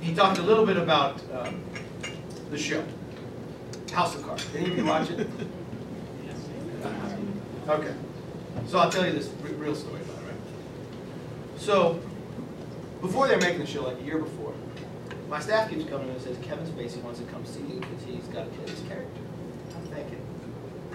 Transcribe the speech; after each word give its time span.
he 0.00 0.14
talked 0.14 0.38
a 0.38 0.42
little 0.42 0.64
bit 0.66 0.76
about 0.76 1.20
um, 1.32 1.62
the 2.50 2.58
show, 2.58 2.84
House 3.92 4.14
of 4.14 4.22
Cards. 4.22 4.46
Any 4.56 4.70
of 4.70 4.78
you 4.78 4.84
watch 4.84 5.10
it? 5.10 5.28
Okay. 7.68 7.94
So 8.66 8.78
I'll 8.78 8.90
tell 8.90 9.06
you 9.06 9.12
this 9.12 9.30
re- 9.42 9.52
real 9.52 9.76
story 9.76 10.00
about 10.00 10.16
it, 10.22 10.26
right? 10.26 10.34
So, 11.56 12.00
before 13.00 13.28
they 13.28 13.34
were 13.36 13.40
making 13.40 13.60
the 13.60 13.66
show, 13.66 13.84
like 13.84 14.00
a 14.00 14.02
year 14.02 14.18
before, 14.18 14.54
my 15.28 15.38
staff 15.38 15.70
keeps 15.70 15.84
coming 15.88 16.08
and 16.10 16.20
says, 16.20 16.36
Kevin 16.42 16.66
Spacey 16.66 17.00
wants 17.02 17.20
to 17.20 17.26
come 17.26 17.44
see 17.46 17.60
you 17.60 17.78
because 17.78 18.02
he's 18.04 18.24
got 18.34 18.44
to 18.46 18.50
play 18.56 18.64
this 18.64 18.82
character. 18.88 19.20
I'm 19.76 19.82
thinking, 19.94 20.20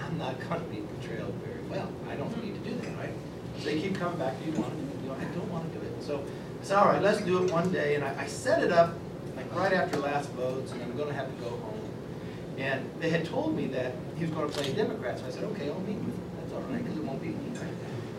I'm 0.04 0.18
not 0.18 0.38
going 0.50 0.60
to 0.62 0.68
be 0.68 0.82
portrayed 0.82 1.20
very 1.46 1.62
well. 1.70 1.90
I 2.10 2.16
don't 2.16 2.44
need 2.44 2.62
to 2.62 2.70
do 2.70 2.76
that, 2.82 2.98
right? 2.98 3.14
So 3.60 3.66
they 3.66 3.80
keep 3.80 3.96
coming 3.98 4.18
back, 4.20 4.38
do 4.44 4.52
you 4.52 4.58
want 4.60 4.74
to 4.74 4.82
do 4.82 4.88
it? 4.90 5.06
You- 5.06 5.12
I 5.14 5.24
don't 5.34 5.50
want 5.50 5.72
to 5.72 5.80
do 5.80 5.86
it. 5.86 6.04
So 6.04 6.26
Said, 6.66 6.78
all 6.78 6.88
right, 6.88 7.00
let's 7.00 7.22
do 7.22 7.44
it 7.44 7.52
one 7.52 7.72
day. 7.72 7.94
And 7.94 8.04
I, 8.04 8.24
I 8.24 8.26
set 8.26 8.64
it 8.64 8.72
up 8.72 8.96
like 9.36 9.54
right 9.54 9.72
after 9.72 10.00
last 10.00 10.30
votes 10.32 10.72
and 10.72 10.82
I'm 10.82 10.98
going 10.98 11.10
to 11.10 11.14
have 11.14 11.28
to 11.28 11.44
go 11.44 11.50
home. 11.50 11.90
And 12.58 12.90
they 13.00 13.12
had 13.12 13.24
told 13.24 13.56
me 13.56 13.68
that 13.68 13.94
he 14.18 14.26
was 14.26 14.34
going 14.34 14.50
to 14.50 14.58
play 14.58 14.74
Democrat. 14.74 15.20
So 15.20 15.28
I 15.28 15.30
said, 15.30 15.44
okay, 15.44 15.70
I'll 15.70 15.80
meet 15.82 15.98
with 15.98 16.16
him. 16.16 16.22
That's 16.40 16.54
all 16.54 16.62
right, 16.62 16.84
because 16.84 16.98
it 16.98 17.04
won't 17.04 17.22
be 17.22 17.28
me. 17.28 17.52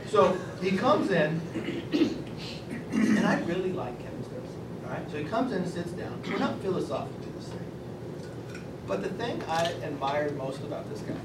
So 0.07 0.39
he 0.63 0.77
comes 0.77 1.11
in, 1.11 1.41
and 2.93 3.27
I 3.27 3.41
really 3.41 3.73
like 3.73 3.99
Kevin 3.99 4.23
Spacey. 4.23 4.85
All 4.85 4.93
right, 4.93 5.11
so 5.11 5.17
he 5.19 5.25
comes 5.25 5.51
in 5.51 5.63
and 5.63 5.73
sits 5.73 5.91
down. 5.91 6.23
We're 6.29 6.39
not 6.39 6.61
philosophically 6.61 7.33
the 7.37 7.45
same. 7.45 8.63
But 8.87 9.03
the 9.03 9.09
thing 9.09 9.43
I 9.49 9.65
admired 9.83 10.37
most 10.37 10.61
about 10.61 10.89
this 10.89 11.01
guy, 11.01 11.17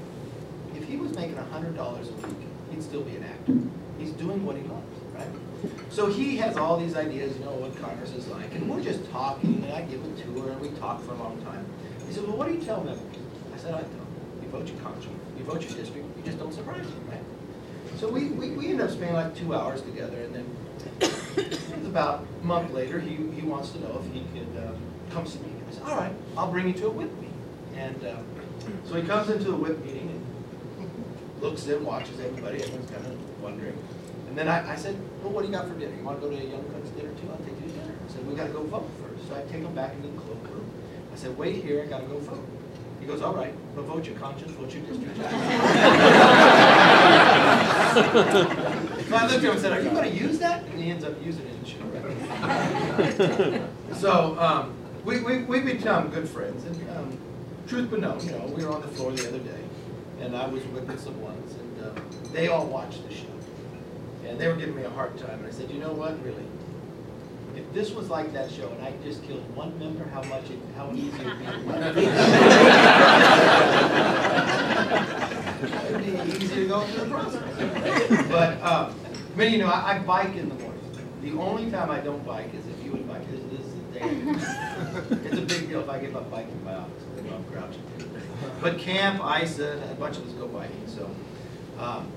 if 0.74 0.88
he 0.88 0.96
was 0.96 1.14
making 1.14 1.36
hundred 1.36 1.76
dollars 1.76 2.08
a 2.08 2.26
week, 2.26 2.48
he'd 2.72 2.82
still 2.82 3.02
be 3.02 3.14
an 3.14 3.22
actor. 3.22 3.58
He's 3.98 4.10
doing 4.10 4.44
what 4.44 4.56
he 4.56 4.62
loves, 4.62 5.14
right? 5.14 5.28
So 5.90 6.06
he 6.06 6.36
has 6.38 6.56
all 6.56 6.78
these 6.78 6.96
ideas, 6.96 7.36
you 7.36 7.44
know, 7.44 7.52
what 7.52 7.76
Congress 7.80 8.12
is 8.12 8.26
like, 8.28 8.52
and 8.54 8.68
we're 8.68 8.82
just 8.82 9.08
talking, 9.10 9.62
and 9.64 9.72
I 9.72 9.82
give 9.82 10.04
a 10.04 10.22
tour, 10.22 10.50
and 10.50 10.60
we 10.60 10.70
talk 10.80 11.02
for 11.04 11.12
a 11.12 11.16
long 11.16 11.40
time. 11.42 11.64
He 12.06 12.14
said, 12.14 12.26
well, 12.26 12.36
what 12.36 12.48
do 12.48 12.54
you 12.54 12.60
tell 12.60 12.82
members? 12.82 13.04
I 13.54 13.58
said, 13.58 13.74
I 13.74 13.82
them, 13.82 14.06
you 14.42 14.48
vote 14.48 14.66
your 14.68 14.80
conscience, 14.80 15.18
you 15.36 15.44
vote 15.44 15.62
your 15.62 15.78
district, 15.78 16.06
you 16.16 16.22
just 16.24 16.38
don't 16.38 16.52
surprise 16.52 16.86
them, 16.86 17.08
right? 17.10 17.20
So 17.98 18.08
we, 18.08 18.30
we, 18.30 18.50
we 18.50 18.68
ended 18.68 18.86
up 18.86 18.90
spending 18.90 19.14
like 19.14 19.36
two 19.36 19.54
hours 19.54 19.82
together, 19.82 20.16
and 20.22 20.34
then 20.34 20.46
about 21.86 22.26
a 22.40 22.44
month 22.44 22.72
later, 22.72 22.98
he, 22.98 23.16
he 23.32 23.42
wants 23.42 23.70
to 23.70 23.80
know 23.80 24.02
if 24.04 24.12
he 24.12 24.24
could 24.32 24.64
um, 24.64 24.76
come 25.10 25.26
see 25.26 25.38
me. 25.40 25.52
I 25.68 25.72
said, 25.72 25.82
all 25.84 25.96
right, 25.96 26.12
I'll 26.36 26.50
bring 26.50 26.66
you 26.68 26.74
to 26.74 26.86
a 26.86 26.90
whip 26.90 27.12
meeting. 27.16 27.32
And 27.76 28.06
um, 28.06 28.24
so 28.84 28.94
he 28.94 29.06
comes 29.06 29.30
into 29.30 29.52
a 29.52 29.56
whip 29.56 29.84
meeting 29.84 30.08
and 30.08 31.42
looks 31.42 31.66
in, 31.66 31.84
watches 31.84 32.18
everybody, 32.20 32.62
everyone's 32.62 32.90
kind 32.90 33.06
of 33.06 33.42
wondering. 33.42 33.76
And 34.32 34.38
then 34.38 34.48
I, 34.48 34.72
I 34.72 34.76
said, 34.76 34.96
well, 35.22 35.30
what 35.30 35.42
do 35.42 35.48
you 35.48 35.52
got 35.52 35.68
for 35.68 35.74
dinner? 35.74 35.94
You 35.94 36.02
want 36.02 36.18
to 36.18 36.26
go 36.26 36.34
to 36.34 36.40
a 36.40 36.42
Young 36.42 36.66
Guns 36.72 36.88
dinner 36.96 37.12
too? 37.20 37.28
I'll 37.30 37.36
take 37.44 37.54
you 37.60 37.66
to 37.68 37.74
dinner. 37.76 37.94
I 38.02 38.08
said, 38.10 38.26
we 38.26 38.34
got 38.34 38.46
to 38.46 38.52
go 38.54 38.62
vote 38.62 38.88
first. 39.02 39.28
So 39.28 39.34
I 39.36 39.42
take 39.42 39.60
him 39.60 39.74
back 39.74 39.92
into 39.92 40.08
the 40.08 40.16
cloakroom. 40.22 40.64
I 41.12 41.16
said, 41.16 41.36
wait 41.36 41.62
here, 41.62 41.82
I 41.82 41.86
got 41.86 42.00
to 42.00 42.06
go 42.06 42.18
vote. 42.18 42.48
He 42.98 43.04
goes, 43.04 43.20
all 43.20 43.34
right, 43.34 43.52
but 43.76 43.82
vote 43.82 44.06
your 44.06 44.16
conscience, 44.16 44.52
vote 44.52 44.72
your 44.72 44.84
district. 44.84 45.18
So 49.12 49.18
I 49.18 49.26
looked 49.26 49.34
at 49.34 49.44
him 49.44 49.50
and 49.50 49.60
said, 49.60 49.72
are 49.74 49.82
you 49.82 49.90
going 49.90 50.10
to 50.10 50.16
use 50.16 50.38
that? 50.38 50.64
And 50.64 50.80
he 50.80 50.90
ends 50.90 51.04
up 51.04 51.12
using 51.22 51.44
it 51.44 51.52
in 51.52 51.60
the 51.60 51.66
show. 51.68 51.84
So 53.96 54.40
um, 54.40 54.72
we, 55.04 55.20
we, 55.20 55.42
we 55.42 55.60
become 55.60 56.08
good 56.08 56.26
friends. 56.26 56.64
And 56.64 56.74
um, 56.96 57.18
truth 57.66 57.90
be 57.90 57.98
known, 57.98 58.24
you 58.24 58.32
know, 58.32 58.46
we 58.46 58.64
were 58.64 58.72
on 58.72 58.80
the 58.80 58.88
floor 58.88 59.12
the 59.12 59.28
other 59.28 59.40
day, 59.40 59.60
and 60.20 60.34
I 60.34 60.46
was 60.46 60.64
whipping 60.64 60.96
some 60.96 61.20
ones, 61.20 61.52
and 61.52 61.84
um, 61.84 61.96
they 62.32 62.48
all 62.48 62.64
watched 62.64 63.06
the 63.06 63.14
show. 63.14 63.31
And 64.26 64.38
they 64.38 64.48
were 64.48 64.56
giving 64.56 64.76
me 64.76 64.84
a 64.84 64.90
hard 64.90 65.18
time, 65.18 65.38
and 65.40 65.46
I 65.46 65.50
said, 65.50 65.70
you 65.70 65.78
know 65.78 65.92
what, 65.92 66.22
really? 66.24 66.44
If 67.54 67.70
this 67.74 67.90
was 67.90 68.08
like 68.08 68.32
that 68.32 68.50
show, 68.50 68.68
and 68.70 68.82
I 68.82 68.92
just 69.04 69.22
killed 69.24 69.42
one 69.54 69.78
member, 69.78 70.04
how 70.08 70.22
much, 70.22 70.48
it, 70.50 70.58
how 70.76 70.90
easy 70.92 71.08
it 71.08 71.26
would 71.26 71.38
be 71.38 71.44
to 71.44 71.58
win. 71.66 71.82
It'd 75.88 76.04
be 76.04 76.44
easy 76.44 76.54
to 76.54 76.68
go 76.68 76.80
through 76.86 77.04
the 77.04 77.10
process. 77.10 78.28
But, 78.28 78.62
um, 78.62 78.94
mean, 79.36 79.52
you 79.52 79.58
know, 79.58 79.66
I, 79.66 79.96
I 79.96 79.98
bike 79.98 80.34
in 80.36 80.48
the 80.48 80.54
morning. 80.54 80.80
The 81.22 81.32
only 81.38 81.70
time 81.70 81.90
I 81.90 82.00
don't 82.00 82.24
bike 82.26 82.54
is 82.54 82.66
if 82.66 82.84
you 82.84 82.94
invite, 82.94 83.26
because 83.30 83.44
this 83.50 83.60
is 83.60 83.74
the 83.74 83.82
day. 83.98 84.08
It's 85.26 85.38
a 85.38 85.42
big 85.42 85.68
deal 85.68 85.80
if 85.80 85.88
I 85.88 85.98
give 85.98 86.16
up 86.16 86.30
biking 86.30 86.52
in 86.52 86.64
my 86.64 86.74
office, 86.74 87.02
I'm. 87.18 87.44
But 88.60 88.78
camp, 88.78 89.20
Issa, 89.42 89.90
a 89.90 89.94
bunch 89.94 90.16
of 90.16 90.26
us 90.26 90.32
go 90.32 90.46
biking, 90.48 90.86
so, 90.86 91.10
um, 91.78 92.10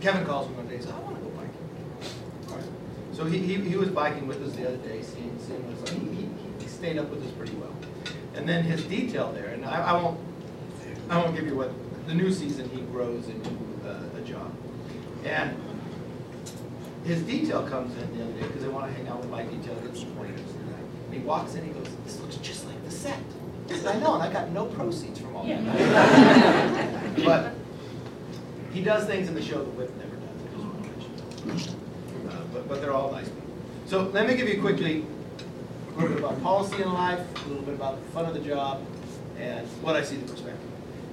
Kevin 0.00 0.24
calls 0.24 0.48
me 0.48 0.54
one 0.56 0.68
day 0.68 0.76
and 0.76 0.84
says, 0.84 0.92
I 0.92 0.98
wanna 1.00 1.18
go 1.18 1.28
biking. 1.30 2.50
All 2.50 2.56
right. 2.56 2.64
So 3.12 3.24
he, 3.24 3.38
he, 3.38 3.54
he 3.56 3.76
was 3.76 3.88
biking 3.88 4.26
with 4.28 4.42
us 4.42 4.54
the 4.54 4.66
other 4.68 4.76
day, 4.78 5.02
seeing, 5.02 5.36
seeing 5.44 5.64
what 5.66 5.72
it's 5.72 5.92
like. 5.92 6.00
He, 6.00 6.16
he, 6.16 6.28
he 6.60 6.68
stayed 6.68 6.98
up 6.98 7.10
with 7.10 7.24
us 7.24 7.32
pretty 7.32 7.56
well. 7.56 7.74
And 8.34 8.48
then 8.48 8.62
his 8.62 8.84
detail 8.84 9.32
there, 9.32 9.48
and 9.48 9.64
I, 9.64 9.90
I 9.90 9.92
won't, 9.94 10.20
I 11.10 11.16
won't 11.18 11.34
give 11.34 11.46
you 11.46 11.56
what, 11.56 11.72
the 12.06 12.14
new 12.14 12.32
season, 12.32 12.68
he 12.70 12.82
grows 12.82 13.26
into 13.28 13.50
uh, 13.84 14.16
a 14.16 14.20
job. 14.20 14.52
And 15.24 15.56
his 17.04 17.22
detail 17.22 17.66
comes 17.66 17.96
in 17.96 18.16
the 18.16 18.24
other 18.24 18.32
day, 18.34 18.46
because 18.46 18.62
they 18.62 18.68
want 18.68 18.86
to 18.86 18.92
hang 18.92 19.08
out 19.08 19.18
with 19.20 19.30
my 19.30 19.42
detail, 19.42 19.74
get 19.76 19.96
some 19.96 20.12
pointers. 20.12 20.40
And 20.40 21.14
he 21.14 21.20
walks 21.20 21.54
in, 21.54 21.64
he 21.66 21.72
goes, 21.72 21.88
this 22.04 22.20
looks 22.20 22.36
just 22.36 22.66
like 22.66 22.84
the 22.84 22.90
set. 22.90 23.18
I 23.68 23.72
said, 23.74 23.96
I 23.96 23.98
know, 23.98 24.14
and 24.14 24.22
I 24.22 24.32
got 24.32 24.50
no 24.50 24.66
proceeds 24.66 25.18
from 25.18 25.34
all 25.34 25.44
that. 25.44 27.14
But 27.24 27.57
he 28.72 28.82
does 28.82 29.06
things 29.06 29.28
in 29.28 29.34
the 29.34 29.42
show 29.42 29.58
that 29.58 29.74
Whip 29.74 29.90
never 29.96 30.16
does. 30.16 31.68
Uh, 32.28 32.42
But, 32.52 32.68
but 32.68 32.80
they're 32.80 32.92
all 32.92 33.12
nice 33.12 33.28
people. 33.28 33.42
So 33.86 34.02
let 34.08 34.26
me 34.26 34.34
give 34.36 34.48
you 34.48 34.60
quickly 34.60 35.04
a 35.96 36.00
little 36.00 36.16
bit 36.16 36.18
about 36.24 36.42
policy 36.42 36.82
in 36.82 36.92
life, 36.92 37.20
a 37.44 37.48
little 37.48 37.62
bit 37.62 37.74
about 37.74 38.04
the 38.04 38.10
fun 38.12 38.26
of 38.26 38.34
the 38.34 38.40
job, 38.40 38.82
and 39.38 39.66
what 39.82 39.96
I 39.96 40.02
see 40.02 40.16
the 40.16 40.30
perspective. 40.30 40.60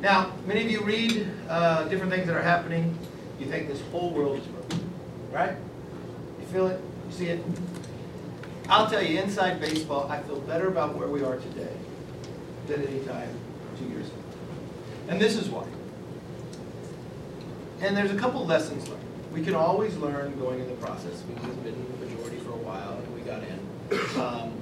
Now, 0.01 0.31
many 0.45 0.63
of 0.65 0.69
you 0.69 0.81
read 0.81 1.27
uh, 1.49 1.85
different 1.85 2.11
things 2.11 2.27
that 2.27 2.35
are 2.35 2.41
happening. 2.41 2.97
You 3.39 3.45
think 3.47 3.67
this 3.67 3.81
whole 3.91 4.11
world 4.11 4.39
is 4.39 4.45
broken, 4.47 4.89
right? 5.31 5.55
You 6.39 6.45
feel 6.47 6.67
it? 6.67 6.81
You 7.07 7.13
see 7.13 7.27
it? 7.27 7.43
I'll 8.67 8.89
tell 8.89 9.01
you, 9.01 9.19
inside 9.19 9.59
baseball, 9.61 10.07
I 10.09 10.21
feel 10.23 10.39
better 10.41 10.67
about 10.67 10.95
where 10.95 11.07
we 11.07 11.23
are 11.23 11.37
today 11.37 11.75
than 12.67 12.85
any 12.87 12.99
time 13.05 13.29
two 13.79 13.85
years 13.85 14.07
ago. 14.07 14.17
And 15.09 15.21
this 15.21 15.35
is 15.35 15.49
why. 15.49 15.65
And 17.85 17.95
there's 17.95 18.09
a 18.09 18.17
couple 18.17 18.43
lessons 18.43 18.87
learned. 18.87 19.03
We 19.31 19.43
can 19.43 19.53
always 19.53 19.95
learn 19.97 20.35
going 20.39 20.59
in 20.59 20.67
the 20.67 20.73
process. 20.77 21.21
We've 21.29 21.39
been 21.63 21.75
in 21.75 21.99
the 21.99 22.05
majority 22.07 22.37
for 22.37 22.49
a 22.49 22.57
while 22.57 22.97
and 22.97 23.13
we 23.13 23.21
got 23.21 23.43
in. 23.43 24.19
Um, 24.19 24.53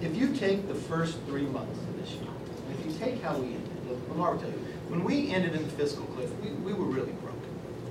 If 0.00 0.16
you 0.16 0.34
take 0.34 0.66
the 0.66 0.74
first 0.74 1.18
three 1.26 1.42
months 1.42 1.78
of 1.78 2.00
this 2.00 2.12
year, 2.12 2.30
if 2.70 2.86
you 2.86 2.98
take 2.98 3.20
how 3.20 3.36
we 3.36 3.48
ended, 3.48 4.08
Lamar 4.08 4.32
will 4.32 4.40
tell 4.40 4.48
you, 4.48 4.64
when 4.88 5.04
we 5.04 5.32
ended 5.34 5.54
in 5.54 5.64
the 5.64 5.68
fiscal 5.72 6.06
cliff, 6.16 6.30
we, 6.40 6.48
we 6.52 6.72
were 6.72 6.86
really 6.86 7.12
broken. 7.12 7.42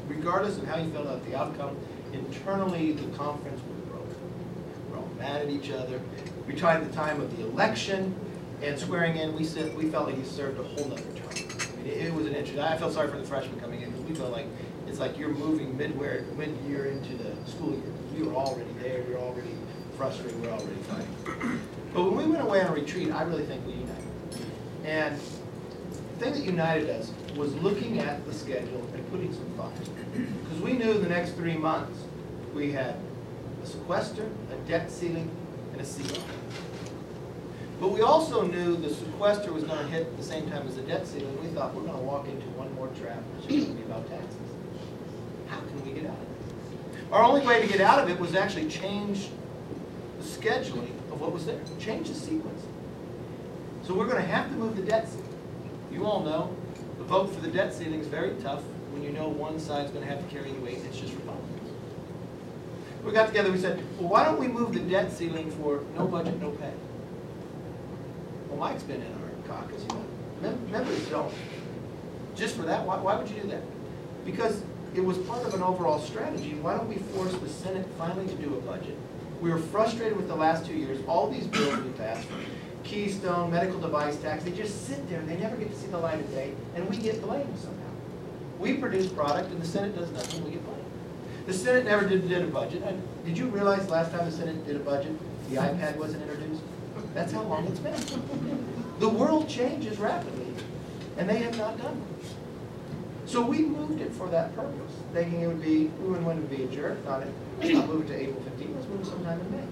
Regardless 0.07 0.57
of 0.57 0.65
how 0.65 0.77
you 0.77 0.89
felt 0.89 1.05
about 1.05 1.23
the 1.27 1.37
outcome, 1.37 1.77
internally, 2.11 2.93
the 2.93 3.15
conference 3.15 3.61
was 3.69 3.79
broken. 3.87 4.15
We're 4.89 4.97
all 4.97 5.09
mad 5.19 5.43
at 5.43 5.49
each 5.51 5.69
other. 5.69 6.01
We 6.47 6.55
tried 6.55 6.89
the 6.89 6.93
time 6.95 7.21
of 7.21 7.37
the 7.37 7.43
election 7.45 8.15
and 8.63 8.79
swearing 8.79 9.17
in, 9.17 9.35
we 9.35 9.43
said, 9.43 9.77
we 9.77 9.91
felt 9.91 10.07
like 10.07 10.17
he 10.17 10.23
served 10.23 10.59
a 10.59 10.63
whole 10.63 10.87
nother 10.87 11.03
term. 11.03 11.52
It, 11.85 12.07
it 12.07 12.13
was 12.13 12.25
an 12.25 12.35
interesting, 12.35 12.59
I 12.59 12.77
felt 12.77 12.93
sorry 12.93 13.09
for 13.09 13.17
the 13.17 13.25
freshmen 13.25 13.59
coming 13.59 13.81
in, 13.81 13.91
because 13.91 14.05
we 14.05 14.15
felt 14.15 14.31
like, 14.31 14.47
it's 14.87 14.99
like 14.99 15.17
you're 15.17 15.29
moving 15.29 15.77
midway, 15.77 16.23
mid-year 16.37 16.85
into 16.85 17.15
the 17.15 17.33
school 17.49 17.71
year. 17.71 17.93
We 18.15 18.23
were 18.23 18.35
already 18.35 18.71
there, 18.81 19.03
we 19.03 19.13
were 19.13 19.19
already 19.19 19.55
frustrated, 19.97 20.39
we 20.41 20.47
were 20.47 20.53
already 20.53 20.81
fighting. 20.83 21.59
But 21.93 22.03
when 22.03 22.15
we 22.15 22.25
went 22.25 22.43
away 22.43 22.61
on 22.61 22.67
a 22.67 22.73
retreat, 22.73 23.11
I 23.11 23.23
really 23.23 23.45
think 23.45 23.65
we 23.65 23.73
united. 23.73 24.03
And 24.85 25.19
the 25.19 26.25
thing 26.25 26.33
that 26.33 26.43
united 26.43 26.89
us 26.89 27.11
was 27.35 27.53
looking 27.55 27.99
at 27.99 28.25
the 28.25 28.33
schedule 28.33 28.87
and 28.93 29.11
putting 29.11 29.33
some 29.33 29.45
thought. 29.57 29.73
Because 30.13 30.61
we 30.61 30.73
knew 30.73 30.93
the 30.93 31.09
next 31.09 31.31
three 31.31 31.57
months, 31.57 31.97
we 32.53 32.71
had 32.71 32.95
a 33.63 33.65
sequester, 33.65 34.29
a 34.51 34.55
debt 34.67 34.91
ceiling, 34.91 35.29
and 35.71 35.81
a 35.81 35.85
CR. 35.85 36.19
But 37.83 37.91
we 37.91 38.01
also 38.01 38.47
knew 38.47 38.77
the 38.77 38.89
sequester 38.89 39.51
was 39.51 39.65
gonna 39.65 39.85
hit 39.89 40.03
at 40.03 40.15
the 40.15 40.23
same 40.23 40.49
time 40.49 40.65
as 40.65 40.77
the 40.77 40.83
debt 40.83 41.05
ceiling. 41.05 41.37
We 41.43 41.49
thought, 41.49 41.75
we're 41.75 41.83
gonna 41.83 41.97
walk 41.97 42.29
into 42.29 42.45
one 42.51 42.73
more 42.75 42.87
trap, 42.97 43.21
which 43.35 43.53
is 43.53 43.65
gonna 43.65 43.75
be 43.75 43.83
about 43.83 44.09
taxes. 44.09 44.37
How 45.49 45.57
can 45.57 45.85
we 45.85 45.91
get 45.91 46.09
out 46.09 46.15
of 46.15 46.47
this? 46.47 47.01
Our 47.11 47.21
only 47.21 47.45
way 47.45 47.61
to 47.61 47.67
get 47.67 47.81
out 47.81 47.99
of 47.99 48.09
it 48.09 48.17
was 48.17 48.35
actually 48.35 48.69
change 48.69 49.27
the 50.17 50.23
scheduling 50.23 50.95
of 51.11 51.19
what 51.19 51.33
was 51.33 51.45
there, 51.45 51.59
change 51.77 52.07
the 52.07 52.15
sequence. 52.15 52.63
So 53.85 53.93
we're 53.93 54.07
gonna 54.07 54.21
have 54.21 54.49
to 54.49 54.55
move 54.55 54.77
the 54.77 54.83
debt 54.83 55.09
ceiling. 55.09 55.27
You 55.91 56.05
all 56.05 56.23
know, 56.23 56.55
the 56.99 57.03
vote 57.03 57.33
for 57.33 57.41
the 57.41 57.49
debt 57.49 57.73
ceiling 57.73 57.99
is 57.99 58.07
very 58.07 58.33
tough 58.35 58.61
when 58.93 59.03
you 59.03 59.09
know 59.09 59.27
one 59.27 59.59
side's 59.59 59.91
gonna 59.91 60.05
have 60.05 60.25
to 60.25 60.33
carry 60.33 60.53
the 60.53 60.61
weight, 60.61 60.77
and 60.77 60.85
it's 60.85 61.01
just 61.01 61.15
Republicans. 61.15 61.69
We 63.03 63.11
got 63.11 63.27
together, 63.27 63.51
we 63.51 63.57
said, 63.57 63.83
well, 63.99 64.07
why 64.07 64.23
don't 64.23 64.39
we 64.39 64.47
move 64.47 64.73
the 64.73 64.79
debt 64.79 65.11
ceiling 65.11 65.51
for 65.51 65.83
no 65.97 66.07
budget, 66.07 66.39
no 66.39 66.51
pay? 66.51 66.71
Mike's 68.63 68.83
been 68.83 69.01
in 69.01 69.11
our 69.11 69.57
caucus, 69.57 69.81
you 69.81 69.89
know, 69.89 70.05
Mem- 70.41 70.71
members 70.71 71.05
don't. 71.09 71.33
Just 72.33 72.55
for 72.55 72.61
that, 72.61 72.85
why, 72.85 72.95
why 72.97 73.17
would 73.17 73.27
you 73.27 73.41
do 73.41 73.49
that? 73.49 73.61
Because 74.23 74.63
it 74.95 75.03
was 75.03 75.17
part 75.17 75.45
of 75.45 75.53
an 75.53 75.61
overall 75.61 75.99
strategy, 75.99 76.53
why 76.61 76.77
don't 76.77 76.87
we 76.87 76.95
force 76.95 77.33
the 77.33 77.49
Senate 77.49 77.85
finally 77.97 78.25
to 78.25 78.35
do 78.35 78.55
a 78.55 78.61
budget? 78.61 78.95
We 79.41 79.49
were 79.49 79.59
frustrated 79.59 80.15
with 80.15 80.29
the 80.29 80.35
last 80.35 80.65
two 80.65 80.75
years, 80.75 81.03
all 81.09 81.29
these 81.29 81.45
bills 81.45 81.77
we 81.77 81.91
passed, 81.91 82.25
Keystone, 82.85 83.51
medical 83.51 83.81
device 83.81 84.15
tax, 84.15 84.45
they 84.45 84.51
just 84.51 84.87
sit 84.87 85.09
there, 85.09 85.19
and 85.19 85.27
they 85.27 85.35
never 85.35 85.57
get 85.57 85.69
to 85.69 85.77
see 85.77 85.87
the 85.87 85.97
light 85.97 86.21
of 86.21 86.31
day, 86.31 86.53
and 86.75 86.89
we 86.89 86.95
get 86.95 87.21
blamed 87.21 87.59
somehow. 87.59 87.91
We 88.59 88.75
produce 88.75 89.07
product, 89.11 89.51
and 89.51 89.61
the 89.61 89.67
Senate 89.67 89.93
does 89.93 90.09
nothing, 90.11 90.41
we 90.45 90.51
get 90.51 90.63
blamed. 90.63 90.85
The 91.47 91.53
Senate 91.53 91.83
never 91.83 92.07
did, 92.07 92.29
did 92.29 92.41
a 92.41 92.47
budget. 92.47 92.81
And 92.83 93.03
Did 93.25 93.37
you 93.37 93.47
realize 93.47 93.89
last 93.89 94.13
time 94.13 94.23
the 94.23 94.31
Senate 94.31 94.65
did 94.65 94.77
a 94.77 94.79
budget, 94.79 95.11
the 95.49 95.57
iPad 95.57 95.97
wasn't 95.97 96.23
introduced? 96.23 96.61
That's 97.13 97.31
how 97.31 97.43
long 97.43 97.65
it's 97.67 97.79
been. 97.79 97.93
The 98.99 99.09
world 99.09 99.49
changes 99.49 99.97
rapidly, 99.97 100.53
and 101.17 101.27
they 101.27 101.39
have 101.39 101.57
not 101.57 101.77
done 101.77 101.99
much. 101.99 102.29
So 103.25 103.41
we 103.41 103.59
moved 103.63 103.99
it 103.99 104.13
for 104.13 104.29
that 104.29 104.55
purpose, 104.55 104.93
thinking 105.11 105.41
it 105.41 105.47
would 105.47 105.61
be, 105.61 105.87
we 105.87 106.07
wouldn't 106.07 106.25
want 106.25 106.47
to 106.49 106.55
be 106.55 106.63
a 106.63 106.67
jerk, 106.67 107.03
not, 107.03 107.23
let's 107.59 107.73
not 107.73 107.87
move 107.87 108.09
it 108.09 108.13
to 108.13 108.21
April 108.21 108.41
fifteenth, 108.43 108.75
let's 108.75 108.87
move 108.87 109.01
it 109.01 109.07
sometime 109.07 109.41
in 109.41 109.51
May. 109.51 109.63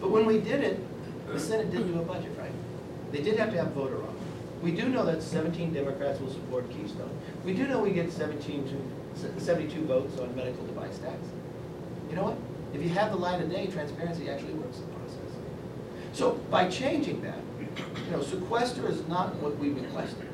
But 0.00 0.10
when 0.10 0.26
we 0.26 0.38
did 0.40 0.62
it, 0.64 0.80
the 1.32 1.38
Senate 1.40 1.70
didn't 1.70 1.92
do 1.92 2.00
a 2.00 2.04
budget, 2.04 2.36
right? 2.36 2.52
They 3.12 3.22
did 3.22 3.38
have 3.38 3.50
to 3.52 3.56
have 3.58 3.68
voter 3.68 3.96
on 3.96 4.08
it. 4.08 4.62
We 4.62 4.72
do 4.72 4.88
know 4.88 5.06
that 5.06 5.22
seventeen 5.22 5.72
Democrats 5.72 6.20
will 6.20 6.32
support 6.32 6.68
Keystone. 6.70 7.16
We 7.44 7.54
do 7.54 7.66
know 7.66 7.80
we 7.80 7.92
get 7.92 8.12
17 8.12 8.68
to 8.68 9.40
72 9.40 9.84
votes 9.84 10.18
on 10.18 10.34
medical 10.34 10.66
device 10.66 10.98
tax. 10.98 11.16
You 12.10 12.16
know 12.16 12.24
what? 12.24 12.36
If 12.74 12.82
you 12.82 12.88
have 12.90 13.12
the 13.12 13.18
light 13.18 13.40
of 13.40 13.50
day, 13.50 13.68
transparency 13.68 14.28
actually 14.28 14.54
works. 14.54 14.80
So 16.14 16.34
by 16.48 16.68
changing 16.68 17.22
that, 17.22 17.38
you 18.06 18.12
know, 18.12 18.22
sequester 18.22 18.88
is 18.88 19.06
not 19.08 19.34
what 19.36 19.58
we 19.58 19.70
requested. 19.70 20.28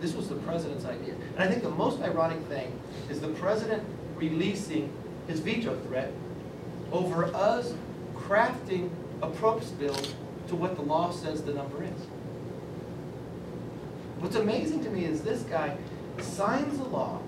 This 0.00 0.14
was 0.14 0.28
the 0.28 0.36
president's 0.36 0.84
idea. 0.84 1.14
And 1.34 1.42
I 1.42 1.48
think 1.48 1.64
the 1.64 1.70
most 1.70 2.00
ironic 2.00 2.38
thing 2.44 2.78
is 3.10 3.20
the 3.20 3.28
president 3.28 3.82
releasing 4.16 4.90
his 5.26 5.40
veto 5.40 5.76
threat 5.88 6.12
over 6.92 7.24
us 7.34 7.74
crafting 8.14 8.90
a 9.20 9.28
PROPS 9.28 9.70
bill 9.70 9.98
to 10.46 10.54
what 10.54 10.76
the 10.76 10.82
law 10.82 11.10
says 11.10 11.42
the 11.42 11.54
number 11.54 11.82
is. 11.82 12.06
What's 14.20 14.36
amazing 14.36 14.84
to 14.84 14.90
me 14.90 15.06
is 15.06 15.22
this 15.22 15.42
guy 15.42 15.76
signs 16.20 16.78
a 16.78 16.84
law, 16.84 17.18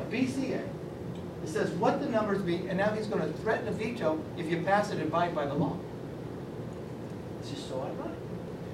a 0.00 0.04
BCA, 0.12 0.62
that 1.40 1.48
says 1.48 1.70
what 1.70 2.00
the 2.00 2.08
numbers 2.08 2.42
be, 2.42 2.68
and 2.68 2.76
now 2.76 2.90
he's 2.90 3.06
gonna 3.06 3.32
threaten 3.32 3.66
a 3.66 3.72
veto 3.72 4.20
if 4.36 4.50
you 4.50 4.60
pass 4.62 4.90
it 4.90 4.98
and 4.98 5.08
abide 5.08 5.34
by 5.34 5.46
the 5.46 5.54
law. 5.54 5.78
It's 7.44 7.52
just 7.52 7.68
so 7.68 7.82
ironic. 7.82 8.16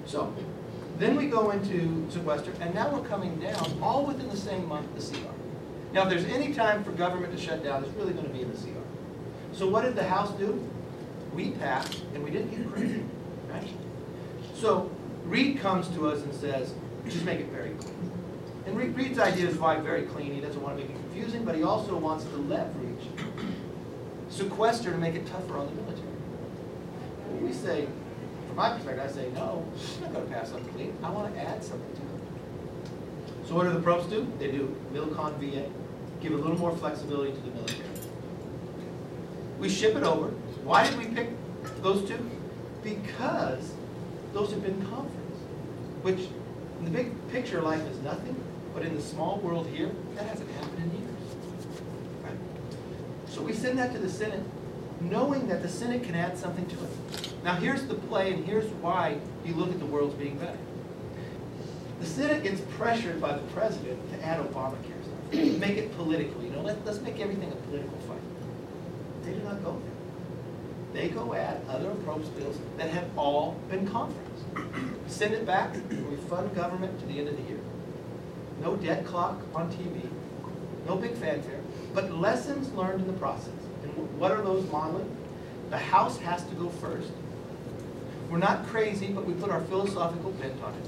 So, 0.06 0.32
then 0.98 1.16
we 1.16 1.26
go 1.26 1.50
into 1.50 2.06
sequester, 2.08 2.52
and 2.60 2.72
now 2.72 2.88
we're 2.94 3.08
coming 3.08 3.34
down, 3.40 3.80
all 3.82 4.06
within 4.06 4.28
the 4.28 4.36
same 4.36 4.68
month, 4.68 4.86
the 4.94 5.18
CR. 5.18 5.26
Now, 5.92 6.04
if 6.04 6.10
there's 6.10 6.24
any 6.26 6.54
time 6.54 6.84
for 6.84 6.92
government 6.92 7.36
to 7.36 7.42
shut 7.42 7.64
down, 7.64 7.82
it's 7.82 7.92
really 7.94 8.12
gonna 8.12 8.28
be 8.28 8.42
in 8.42 8.52
the 8.52 8.56
CR. 8.56 8.78
So 9.52 9.68
what 9.68 9.82
did 9.82 9.96
the 9.96 10.04
House 10.04 10.30
do? 10.38 10.64
We 11.34 11.50
passed, 11.50 12.02
and 12.14 12.22
we 12.22 12.30
didn't 12.30 12.50
get 12.50 12.72
credit, 12.72 13.02
right? 13.52 13.68
So 14.54 14.88
Reid 15.24 15.58
comes 15.58 15.88
to 15.88 16.08
us 16.08 16.22
and 16.22 16.32
says, 16.32 16.72
just 17.08 17.24
make 17.24 17.40
it 17.40 17.48
very 17.48 17.70
clean. 17.70 18.12
And 18.66 18.76
Reid- 18.76 18.96
Reid's 18.96 19.18
idea 19.18 19.48
is 19.48 19.56
why 19.56 19.80
very 19.80 20.02
clean, 20.02 20.32
he 20.32 20.40
doesn't 20.40 20.62
want 20.62 20.76
to 20.76 20.84
make 20.84 20.94
it 20.94 20.96
confusing, 20.96 21.44
but 21.44 21.56
he 21.56 21.64
also 21.64 21.96
wants 21.96 22.22
to 22.22 22.36
leverage 22.36 23.08
sequester 24.28 24.92
to 24.92 24.98
make 24.98 25.16
it 25.16 25.26
tougher 25.26 25.58
on 25.58 25.66
the 25.66 25.72
military. 25.72 26.06
We 27.42 27.52
say, 27.52 27.88
my 28.60 28.72
perspective, 28.72 29.02
I 29.02 29.10
say, 29.10 29.30
no, 29.30 29.64
I'm 29.96 30.02
not 30.02 30.12
gonna 30.12 30.26
pass 30.26 30.50
something 30.50 30.70
clean, 30.74 30.94
I 31.02 31.08
want 31.08 31.34
to 31.34 31.40
add 31.40 31.64
something 31.64 31.94
to 31.94 32.02
it. 32.02 33.48
So 33.48 33.54
what 33.54 33.64
do 33.64 33.72
the 33.72 33.80
pros 33.80 34.04
do? 34.04 34.30
They 34.38 34.50
do 34.50 34.76
Milcon 34.92 35.32
VA, 35.38 35.66
give 36.20 36.34
a 36.34 36.36
little 36.36 36.58
more 36.58 36.76
flexibility 36.76 37.32
to 37.32 37.40
the 37.40 37.50
military. 37.52 37.88
We 39.58 39.70
ship 39.70 39.96
it 39.96 40.02
over. 40.02 40.28
Why 40.62 40.86
did 40.86 40.98
we 40.98 41.06
pick 41.06 41.30
those 41.80 42.06
two? 42.06 42.18
Because 42.84 43.72
those 44.34 44.50
have 44.50 44.62
been 44.62 44.78
conference, 44.88 45.38
which 46.02 46.28
in 46.80 46.84
the 46.84 46.90
big 46.90 47.12
picture, 47.32 47.62
life 47.62 47.82
is 47.86 47.98
nothing, 48.00 48.36
but 48.74 48.82
in 48.82 48.94
the 48.94 49.02
small 49.02 49.38
world 49.38 49.68
here, 49.68 49.90
that 50.16 50.26
hasn't 50.26 50.50
happened 50.50 50.84
in 50.84 51.00
years. 51.00 51.16
Right? 52.22 52.38
So 53.26 53.40
we 53.40 53.54
send 53.54 53.78
that 53.78 53.92
to 53.94 53.98
the 53.98 54.10
Senate, 54.10 54.42
knowing 55.00 55.48
that 55.48 55.62
the 55.62 55.68
Senate 55.68 56.04
can 56.04 56.14
add 56.14 56.36
something 56.36 56.66
to 56.66 56.74
it. 56.74 57.29
Now, 57.42 57.54
here's 57.54 57.84
the 57.84 57.94
play, 57.94 58.34
and 58.34 58.44
here's 58.44 58.70
why 58.82 59.18
you 59.44 59.54
look 59.54 59.70
at 59.70 59.78
the 59.78 59.86
world's 59.86 60.14
being 60.14 60.36
better. 60.36 60.58
The 62.00 62.06
Senate 62.06 62.42
gets 62.42 62.60
pressured 62.76 63.20
by 63.20 63.32
the 63.32 63.42
president 63.48 63.98
to 64.12 64.24
add 64.24 64.40
Obamacare 64.40 65.02
stuff, 65.04 65.32
make 65.58 65.76
it 65.76 65.94
political, 65.96 66.42
you 66.42 66.50
know, 66.50 66.62
let, 66.62 66.84
let's 66.84 67.00
make 67.00 67.18
everything 67.20 67.50
a 67.52 67.56
political 67.56 67.96
fight. 68.00 68.20
They 69.22 69.32
do 69.32 69.40
not 69.40 69.62
go 69.62 69.72
there. 69.72 71.02
They 71.02 71.08
go 71.08 71.34
add 71.34 71.62
other 71.68 71.90
approps 71.90 72.28
bills 72.28 72.58
that 72.76 72.90
have 72.90 73.06
all 73.16 73.52
been 73.70 73.86
conference. 73.86 74.44
Send 75.06 75.34
it 75.34 75.46
back, 75.46 75.74
we 75.90 76.16
fund 76.28 76.54
government 76.54 76.98
to 77.00 77.06
the 77.06 77.18
end 77.18 77.28
of 77.28 77.36
the 77.36 77.42
year. 77.44 77.60
No 78.60 78.76
debt 78.76 79.06
clock 79.06 79.38
on 79.54 79.70
TV, 79.72 80.08
no 80.86 80.96
big 80.96 81.14
fanfare, 81.14 81.60
but 81.94 82.10
lessons 82.12 82.72
learned 82.72 83.00
in 83.00 83.06
the 83.06 83.14
process. 83.14 83.48
And 83.82 84.18
what 84.18 84.32
are 84.32 84.42
those 84.42 84.70
modeling? 84.70 85.16
The 85.70 85.78
House 85.78 86.18
has 86.18 86.44
to 86.44 86.54
go 86.56 86.68
first. 86.68 87.10
We're 88.30 88.38
not 88.38 88.66
crazy, 88.68 89.08
but 89.08 89.26
we 89.26 89.34
put 89.34 89.50
our 89.50 89.60
philosophical 89.62 90.30
bent 90.32 90.62
on 90.62 90.72
it. 90.74 90.86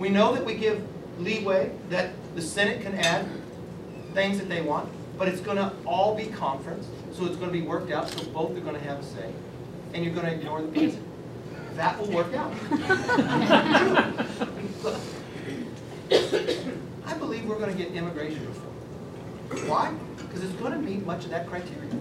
We 0.00 0.08
know 0.08 0.34
that 0.34 0.44
we 0.44 0.54
give 0.54 0.84
leeway, 1.20 1.70
that 1.90 2.10
the 2.34 2.42
Senate 2.42 2.82
can 2.82 2.94
add 2.94 3.26
things 4.14 4.38
that 4.38 4.48
they 4.48 4.60
want, 4.60 4.90
but 5.16 5.28
it's 5.28 5.40
gonna 5.40 5.72
all 5.86 6.16
be 6.16 6.26
conference, 6.26 6.88
so 7.12 7.24
it's 7.24 7.36
gonna 7.36 7.52
be 7.52 7.62
worked 7.62 7.92
out, 7.92 8.08
so 8.08 8.24
both 8.30 8.56
are 8.56 8.60
gonna 8.60 8.80
have 8.80 8.98
a 8.98 9.02
say, 9.04 9.32
and 9.94 10.04
you're 10.04 10.12
gonna 10.14 10.32
ignore 10.32 10.60
the 10.60 10.68
basic. 10.68 11.00
That 11.76 11.96
will 12.00 12.10
work 12.10 12.34
out. 12.34 12.52
I 17.06 17.14
believe 17.14 17.44
we're 17.44 17.60
gonna 17.60 17.74
get 17.74 17.92
immigration 17.92 18.44
reform. 18.44 18.74
Why? 19.68 19.94
Because 20.16 20.42
it's 20.42 20.54
gonna 20.54 20.78
meet 20.78 21.06
much 21.06 21.24
of 21.24 21.30
that 21.30 21.46
criteria. 21.46 21.94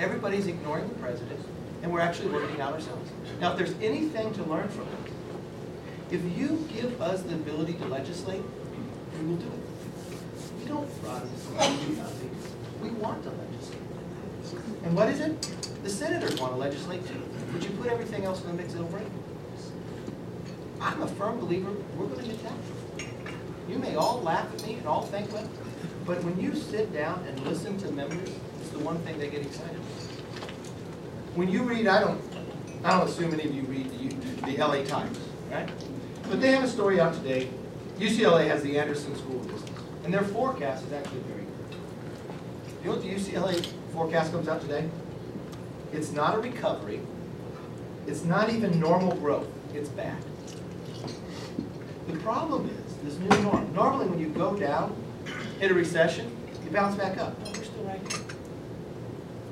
Everybody's 0.00 0.48
ignoring 0.48 0.88
the 0.88 0.94
president, 0.96 1.38
and 1.84 1.92
we're 1.92 2.00
actually 2.00 2.30
working 2.30 2.62
out 2.62 2.72
ourselves. 2.72 3.10
Now, 3.42 3.52
if 3.52 3.58
there's 3.58 3.74
anything 3.82 4.32
to 4.32 4.42
learn 4.44 4.68
from 4.68 4.84
it, 4.84 5.12
if 6.10 6.24
you 6.38 6.66
give 6.72 7.00
us 7.02 7.20
the 7.22 7.34
ability 7.34 7.74
to 7.74 7.84
legislate, 7.84 8.40
we 9.20 9.26
will 9.26 9.36
do 9.36 9.46
it. 9.46 10.60
We 10.60 10.64
don't 10.64 10.88
run. 11.02 11.28
We 12.82 12.88
want 12.88 13.22
to 13.24 13.30
legislate. 13.30 13.82
And 14.84 14.96
what 14.96 15.10
is 15.10 15.20
it? 15.20 15.42
The 15.82 15.90
senators 15.90 16.40
want 16.40 16.54
to 16.54 16.58
legislate 16.58 17.06
too. 17.06 17.22
But 17.52 17.62
you 17.62 17.68
put 17.76 17.88
everything 17.88 18.24
else 18.24 18.40
in 18.40 18.46
the 18.46 18.54
mix, 18.54 18.72
it'll 18.72 18.86
break. 18.86 19.06
I'm 20.80 21.02
a 21.02 21.06
firm 21.06 21.38
believer, 21.38 21.70
we're 21.98 22.06
gonna 22.06 22.22
get 22.22 22.42
taxed. 22.42 23.10
You 23.68 23.78
may 23.78 23.94
all 23.94 24.22
laugh 24.22 24.50
at 24.54 24.66
me 24.66 24.74
and 24.74 24.86
all 24.86 25.02
think, 25.02 25.30
well, 25.34 25.48
but 26.06 26.24
when 26.24 26.40
you 26.40 26.54
sit 26.54 26.94
down 26.94 27.22
and 27.28 27.38
listen 27.46 27.76
to 27.78 27.90
members, 27.92 28.30
it's 28.60 28.70
the 28.70 28.78
one 28.78 28.96
thing 29.00 29.18
they 29.18 29.28
get 29.28 29.42
excited 29.42 29.76
about. 29.76 30.03
When 31.34 31.48
you 31.48 31.64
read, 31.64 31.88
I 31.88 31.98
don't, 31.98 32.20
I 32.84 32.90
don't 32.96 33.08
assume 33.08 33.34
any 33.34 33.44
of 33.44 33.52
you 33.52 33.62
read 33.62 33.90
the, 33.90 34.52
the 34.52 34.56
LA 34.56 34.84
Times, 34.84 35.18
right? 35.50 35.68
But 36.28 36.40
they 36.40 36.52
have 36.52 36.62
a 36.62 36.68
story 36.68 37.00
out 37.00 37.12
today. 37.12 37.50
UCLA 37.98 38.46
has 38.46 38.62
the 38.62 38.78
Anderson 38.78 39.16
School 39.16 39.40
of 39.40 39.48
Business, 39.48 39.70
and 40.04 40.14
their 40.14 40.22
forecast 40.22 40.86
is 40.86 40.92
actually 40.92 41.20
very 41.22 41.40
good. 41.40 41.76
You 42.82 42.88
know 42.88 42.96
what 42.96 43.02
the 43.02 43.12
UCLA 43.12 43.66
forecast 43.92 44.30
comes 44.30 44.46
out 44.46 44.60
today? 44.60 44.88
It's 45.92 46.12
not 46.12 46.36
a 46.36 46.38
recovery. 46.38 47.00
It's 48.06 48.24
not 48.24 48.50
even 48.50 48.78
normal 48.78 49.16
growth. 49.16 49.48
It's 49.74 49.88
bad. 49.88 50.22
The 52.06 52.16
problem 52.18 52.70
is, 52.70 52.94
this 53.02 53.18
new 53.18 53.42
norm, 53.42 53.72
normally 53.74 54.06
when 54.06 54.20
you 54.20 54.28
go 54.28 54.56
down, 54.56 54.94
hit 55.58 55.72
a 55.72 55.74
recession, 55.74 56.30
you 56.64 56.70
bounce 56.70 56.94
back 56.94 57.18
up. 57.18 57.36
No, 57.40 57.50
we're 57.50 57.64
still 57.64 57.82
right 57.82 58.00
here. 58.12 58.20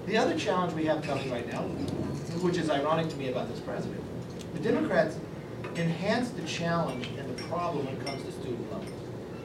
The 0.07 0.17
other 0.17 0.37
challenge 0.37 0.73
we 0.75 0.85
have 0.87 1.03
coming 1.03 1.31
right 1.31 1.51
now, 1.51 1.61
which 2.43 2.57
is 2.57 2.69
ironic 2.71 3.09
to 3.11 3.17
me 3.17 3.29
about 3.29 3.49
this 3.49 3.61
president, 3.61 4.03
the 4.53 4.61
Democrats 4.61 5.17
enhance 5.77 6.31
the 6.31 6.43
challenge 6.43 7.09
and 7.19 7.37
the 7.37 7.43
problem 7.45 7.87
when 7.87 7.95
it 7.95 8.05
comes 8.05 8.25
to 8.25 8.33
student 8.33 8.73
loans. 8.73 8.91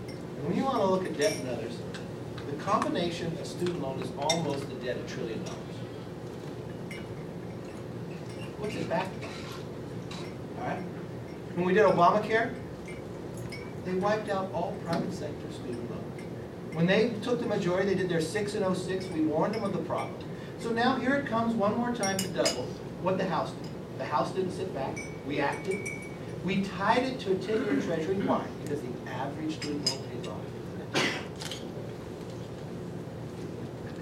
And 0.08 0.48
when 0.48 0.58
you 0.58 0.64
want 0.64 0.78
to 0.78 0.86
look 0.86 1.06
at 1.06 1.16
debt 1.16 1.38
and 1.38 1.50
others, 1.50 1.78
the 2.50 2.56
combination 2.64 3.28
of 3.40 3.46
student 3.46 3.82
loan 3.82 4.00
is 4.00 4.10
almost 4.18 4.68
the 4.68 4.76
debt 4.76 4.98
of 4.98 5.08
trillion 5.08 5.44
dollars. 5.44 5.58
What's 8.58 8.76
it 8.76 8.90
back? 8.90 9.08
All 10.60 10.68
right? 10.68 10.80
When 11.54 11.68
we 11.68 11.74
did 11.76 11.86
Obamacare, 11.86 12.52
they 13.86 13.94
wiped 13.94 14.30
out 14.30 14.52
all 14.54 14.76
private 14.84 15.14
sector 15.14 15.52
student 15.52 15.90
loans. 15.92 16.04
When 16.74 16.88
they 16.88 17.14
took 17.22 17.40
the 17.40 17.46
majority, 17.46 17.90
they 17.90 17.96
did 17.96 18.10
their 18.10 18.22
six 18.22 18.56
and 18.56 18.66
oh 18.66 18.74
six, 18.74 19.06
we 19.08 19.22
warned 19.22 19.54
them 19.54 19.64
of 19.64 19.74
the 19.74 19.80
problem. 19.80 20.16
So 20.68 20.74
now 20.74 20.98
here 20.98 21.16
it 21.16 21.28
comes 21.28 21.54
one 21.54 21.78
more 21.78 21.96
time 21.96 22.18
to 22.18 22.28
double 22.28 22.64
what 23.02 23.18
the 23.18 23.24
House 23.24 23.52
did. 23.52 23.70
The 24.00 24.04
House 24.04 24.32
didn't 24.32 24.52
sit 24.52 24.74
back, 24.74 25.00
we 25.26 25.40
acted. 25.40 25.88
We 26.44 26.62
tied 26.62 27.04
it 27.04 27.22
to 27.22 27.32
a 27.32 27.36
ten-year 27.36 27.82
treasury, 27.84 28.16
why? 28.16 28.46
Because 28.64 28.82
the 28.82 28.90
average 29.10 29.56
student 29.56 29.90
loan 29.90 30.04
pays 30.10 30.28
off. 30.28 30.42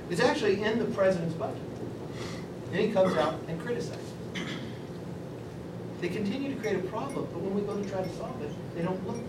It's 0.10 0.22
actually 0.22 0.64
in 0.64 0.80
the 0.80 0.86
president's 0.86 1.36
budget. 1.36 1.62
Then 2.72 2.88
he 2.88 2.92
comes 2.92 3.16
out 3.16 3.36
and 3.48 3.62
criticizes. 3.62 4.02
They 6.02 6.10
continue 6.10 6.56
to 6.56 6.60
create 6.60 6.78
a 6.78 6.88
problem, 6.88 7.28
but 7.32 7.42
when 7.42 7.54
we 7.54 7.62
go 7.62 7.80
to 7.80 7.88
try 7.88 8.02
to 8.02 8.10
solve 8.16 8.42
it, 8.42 8.50
they 8.76 8.82
don't 8.82 9.06
look. 9.06 9.22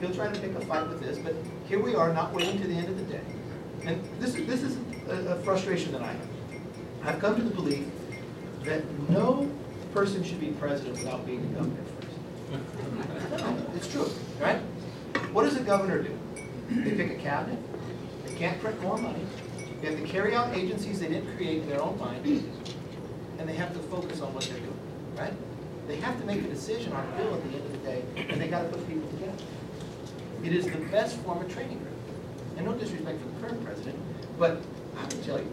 He'll 0.00 0.14
try 0.14 0.32
to 0.32 0.40
pick 0.40 0.54
a 0.54 0.64
fight 0.64 0.88
with 0.88 1.00
this, 1.02 1.18
but 1.18 1.34
here 1.68 1.78
we 1.78 1.94
are, 1.94 2.10
not 2.14 2.32
waiting 2.32 2.58
to 2.62 2.66
the 2.66 2.74
end 2.74 2.88
of 2.88 2.96
the 2.96 3.04
day. 3.04 3.24
And 3.84 4.02
this 4.18 4.34
is, 4.34 4.46
this 4.46 4.62
is 4.62 4.78
a 5.08 5.12
a 5.32 5.36
frustration 5.42 5.92
that 5.92 6.02
I 6.02 6.12
have. 6.12 6.28
I've 7.04 7.20
come 7.20 7.36
to 7.36 7.42
the 7.42 7.54
belief 7.54 7.86
that 8.64 8.82
no 9.08 9.50
person 9.94 10.22
should 10.24 10.40
be 10.40 10.48
president 10.48 10.98
without 10.98 11.24
being 11.24 11.42
the 11.48 11.58
governor 11.58 11.82
first. 12.00 13.40
No, 13.42 13.66
It's 13.76 13.90
true, 13.90 14.10
right? 14.40 14.58
What 15.32 15.44
does 15.44 15.56
a 15.56 15.62
governor 15.62 16.02
do? 16.02 16.18
They 16.70 16.92
pick 16.92 17.12
a 17.12 17.22
cabinet, 17.22 17.58
they 18.26 18.34
can't 18.34 18.60
print 18.60 18.80
more 18.82 18.98
money, 18.98 19.24
they 19.80 19.88
have 19.88 20.00
to 20.00 20.06
carry 20.06 20.34
out 20.34 20.56
agencies 20.56 20.98
they 21.00 21.08
didn't 21.08 21.36
create 21.36 21.62
in 21.62 21.68
their 21.68 21.80
own 21.80 21.98
mind, 21.98 22.26
and 23.38 23.48
they 23.48 23.54
have 23.54 23.72
to 23.72 23.78
focus 23.78 24.20
on 24.20 24.34
what 24.34 24.44
they're 24.44 24.58
doing, 24.58 24.80
right? 25.16 25.32
They 25.86 25.96
have 25.96 26.18
to 26.18 26.26
make 26.26 26.38
a 26.40 26.48
decision 26.48 26.92
on 26.92 27.06
a 27.06 27.16
bill 27.16 27.34
at 27.34 27.42
the 27.44 27.56
end 27.56 27.64
of 27.66 27.72
the 27.72 27.78
day, 27.78 28.02
and 28.16 28.40
they 28.40 28.48
gotta 28.48 28.68
put 28.68 28.86
people 28.88 29.08
together. 29.10 29.32
It 30.42 30.52
is 30.52 30.66
the 30.66 30.78
best 30.90 31.16
form 31.18 31.40
of 31.40 31.52
training 31.52 31.78
ground. 31.78 31.96
And 32.56 32.66
no 32.66 32.72
disrespect 32.72 33.20
for 33.20 33.28
the 33.28 33.46
current 33.46 33.64
president, 33.64 33.98
but 34.38 34.60
I 34.98 35.06
can 35.06 35.22
tell 35.22 35.38
you, 35.38 35.52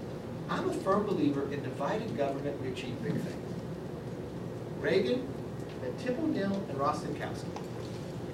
I'm 0.50 0.70
a 0.70 0.74
firm 0.74 1.06
believer 1.06 1.52
in 1.52 1.64
divided 1.64 2.16
government, 2.18 2.62
we 2.62 2.70
achieve 2.70 3.02
big 3.04 3.14
things. 3.14 3.54
Reagan, 4.80 5.28
and 5.84 6.00
Tip 6.00 6.20
O'Neill, 6.20 6.54
and 6.70 6.78
Rostenkowski. 6.78 7.46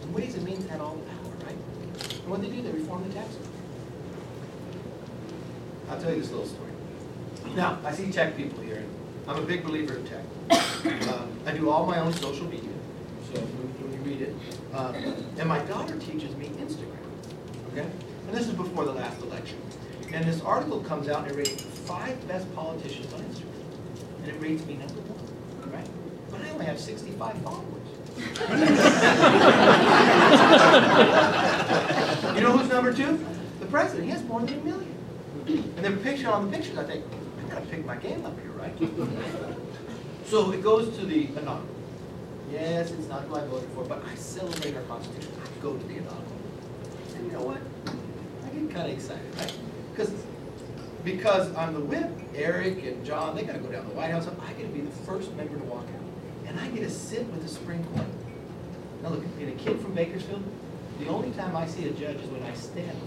And 0.02 0.14
Ways 0.14 0.36
and 0.36 0.44
Means 0.44 0.68
had 0.68 0.82
all 0.82 0.96
the 0.96 1.04
power, 1.04 1.34
right? 1.46 1.58
And 2.22 2.30
what 2.30 2.42
they 2.42 2.50
do, 2.50 2.62
they 2.62 2.72
reform 2.72 3.08
the 3.08 3.14
tax 3.14 3.36
code. 3.36 3.48
I'll 5.90 6.02
tell 6.02 6.14
you 6.14 6.22
this 6.22 6.32
little 6.32 6.46
story. 6.46 6.72
Now, 7.56 7.80
I 7.84 7.92
see 7.92 8.12
tech 8.12 8.36
people 8.38 8.62
here. 8.64 8.84
I'm 9.28 9.38
a 9.38 9.46
big 9.46 9.64
believer 9.64 9.96
in 9.96 10.06
tech. 10.06 10.24
Um, 11.10 11.30
I 11.46 11.52
do 11.52 11.70
all 11.70 11.86
my 11.86 12.00
own 12.00 12.14
social 12.14 12.46
media, 12.46 12.72
so 13.34 13.40
when 13.42 13.90
when 13.90 13.94
you 13.94 14.00
read 14.12 14.22
it. 14.22 14.36
Um, 14.74 14.96
And 15.38 15.48
my 15.48 15.60
daughter 15.60 15.98
teaches 16.00 16.36
me 16.36 16.48
Instagram, 16.48 17.06
okay? 17.72 17.88
And 18.28 18.36
this 18.38 18.48
is 18.48 18.54
before 18.54 18.86
the 18.86 18.94
last 18.94 19.22
election. 19.22 19.58
And 20.12 20.26
this 20.26 20.42
article 20.42 20.82
comes 20.82 21.08
out 21.08 21.24
and 21.24 21.32
it 21.32 21.38
rates 21.38 21.52
the 21.52 21.70
five 21.70 22.28
best 22.28 22.54
politicians 22.56 23.14
on 23.14 23.22
Instagram. 23.22 24.24
And 24.24 24.28
it 24.30 24.42
rates 24.42 24.66
me 24.66 24.76
number 24.76 25.02
one, 25.02 25.72
right? 25.72 25.88
But 26.32 26.42
I 26.42 26.50
only 26.50 26.66
have 26.66 26.80
65 26.80 27.38
followers. 27.42 27.66
You 32.36 32.42
know 32.42 32.58
who's 32.58 32.70
number 32.70 32.94
two? 32.94 33.20
The 33.60 33.66
president. 33.66 34.06
He 34.06 34.12
has 34.12 34.24
more 34.24 34.40
than 34.40 34.60
a 34.60 34.64
million. 34.64 34.96
And 35.48 35.78
then 35.78 35.98
picture 35.98 36.30
on 36.30 36.50
the 36.50 36.58
pictures. 36.58 36.78
I 36.78 36.84
think, 36.86 37.04
I 37.40 37.50
gotta 37.50 37.66
pick 37.66 37.86
my 37.86 37.98
game 37.98 38.26
up 38.26 38.40
here, 38.40 38.52
right? 38.52 38.74
So 40.26 40.52
it 40.52 40.62
goes 40.62 40.96
to 40.98 41.06
the 41.06 41.26
inaugural. 41.26 41.66
Yes, 42.52 42.92
it's 42.92 43.08
not 43.08 43.24
who 43.24 43.36
I 43.36 43.46
voted 43.46 43.70
for, 43.72 43.84
but 43.84 44.04
I 44.06 44.16
celebrate 44.16 44.76
our 44.76 44.84
Constitution. 44.84 45.34
I 45.44 45.62
go 45.62 45.76
to 45.76 45.84
the 45.86 45.96
inaugural. 45.96 46.24
And 47.16 47.26
you 47.26 47.32
know 47.34 47.42
what? 47.42 47.62
I 48.46 48.50
get 48.50 48.74
kind 48.74 48.92
of 48.92 48.98
excited, 48.98 49.36
right? 49.38 49.54
Because, 49.92 50.12
because 51.04 51.56
I'm 51.56 51.74
the 51.74 51.82
whip, 51.82 52.10
Eric 52.36 52.84
and 52.84 53.06
John, 53.06 53.36
they 53.36 53.44
gotta 53.44 53.60
go 53.60 53.72
down 53.72 53.84
to 53.84 53.90
the 53.90 53.96
White 53.96 54.12
House. 54.12 54.28
I 54.28 54.54
get 54.54 54.64
to 54.64 54.70
be 54.70 54.82
the 54.82 54.92
first 55.06 55.34
member 55.36 55.58
to 55.58 55.64
walk 55.66 55.86
out. 55.86 56.48
And 56.48 56.60
I 56.60 56.68
get 56.70 56.82
to 56.82 56.90
sit 56.90 57.26
with 57.28 57.42
the 57.44 57.48
Supreme 57.48 57.84
Court. 57.86 58.08
Now 59.04 59.10
look, 59.10 59.24
being 59.38 59.52
a 59.52 59.56
kid 59.56 59.80
from 59.80 59.94
Bakersfield, 59.94 60.44
the 61.00 61.08
only 61.08 61.32
time 61.32 61.56
I 61.56 61.66
see 61.66 61.88
a 61.88 61.92
judge 61.92 62.18
is 62.18 62.30
when 62.30 62.44
I 62.44 62.54
stand. 62.54 62.98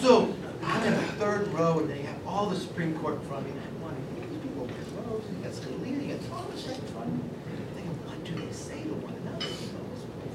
So 0.00 0.34
I'm 0.64 0.82
in 0.84 0.94
the 0.94 1.06
third 1.18 1.48
row 1.48 1.78
and 1.80 1.90
they 1.90 2.02
have 2.02 2.16
all 2.26 2.46
the 2.46 2.56
Supreme 2.56 2.98
Court 3.00 3.16
in 3.16 3.20
front 3.28 3.46
of 3.46 3.52
me. 3.52 3.60
And 3.60 3.68
I'm 3.68 3.82
wondering, 3.82 4.30
these 4.30 4.40
people 4.40 4.66
Rose, 4.66 5.24
you 5.28 5.36
got 5.44 5.52
Scalia, 5.52 6.06
you 6.06 6.14
got 6.14 6.22
Thomas 6.30 6.66
right 6.66 6.78
in 6.78 6.86
front 6.86 7.08
of 7.08 7.14
me. 7.14 7.20
I'm 7.50 7.66
thinking, 7.74 7.96
what 8.06 8.24
do 8.24 8.32
they 8.34 8.52
say 8.52 8.82
to 8.84 8.94
one 8.94 9.14
another? 9.14 9.44
You 9.44 9.72
know, 9.76 9.84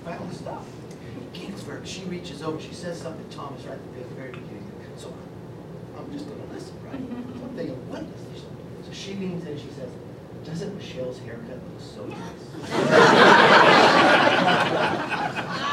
profound 0.03 0.35
stuff. 0.35 0.65
Ginsburg, 1.33 1.85
she 1.85 2.03
reaches 2.05 2.41
over, 2.41 2.59
she 2.61 2.73
says 2.73 2.99
something 3.01 3.27
to 3.29 3.35
Thomas 3.35 3.63
right 3.63 3.73
at 3.73 4.09
the 4.09 4.15
very 4.15 4.31
beginning. 4.31 4.71
So 4.97 5.13
I'm 5.97 6.11
just 6.11 6.27
gonna 6.27 6.45
listen, 6.53 6.73
right? 6.85 6.99
So 6.99 7.43
I'm 7.43 7.55
thinking, 7.55 7.75
what 7.89 8.01
is 8.03 8.07
this? 8.33 8.43
So 8.85 8.91
she 8.91 9.13
leans 9.15 9.43
in 9.45 9.51
and 9.53 9.59
she 9.59 9.69
says, 9.69 9.89
doesn't 10.45 10.75
Michelle's 10.77 11.19
haircut 11.19 11.57
look 11.57 11.79
so 11.79 12.05
nice? 12.05 12.43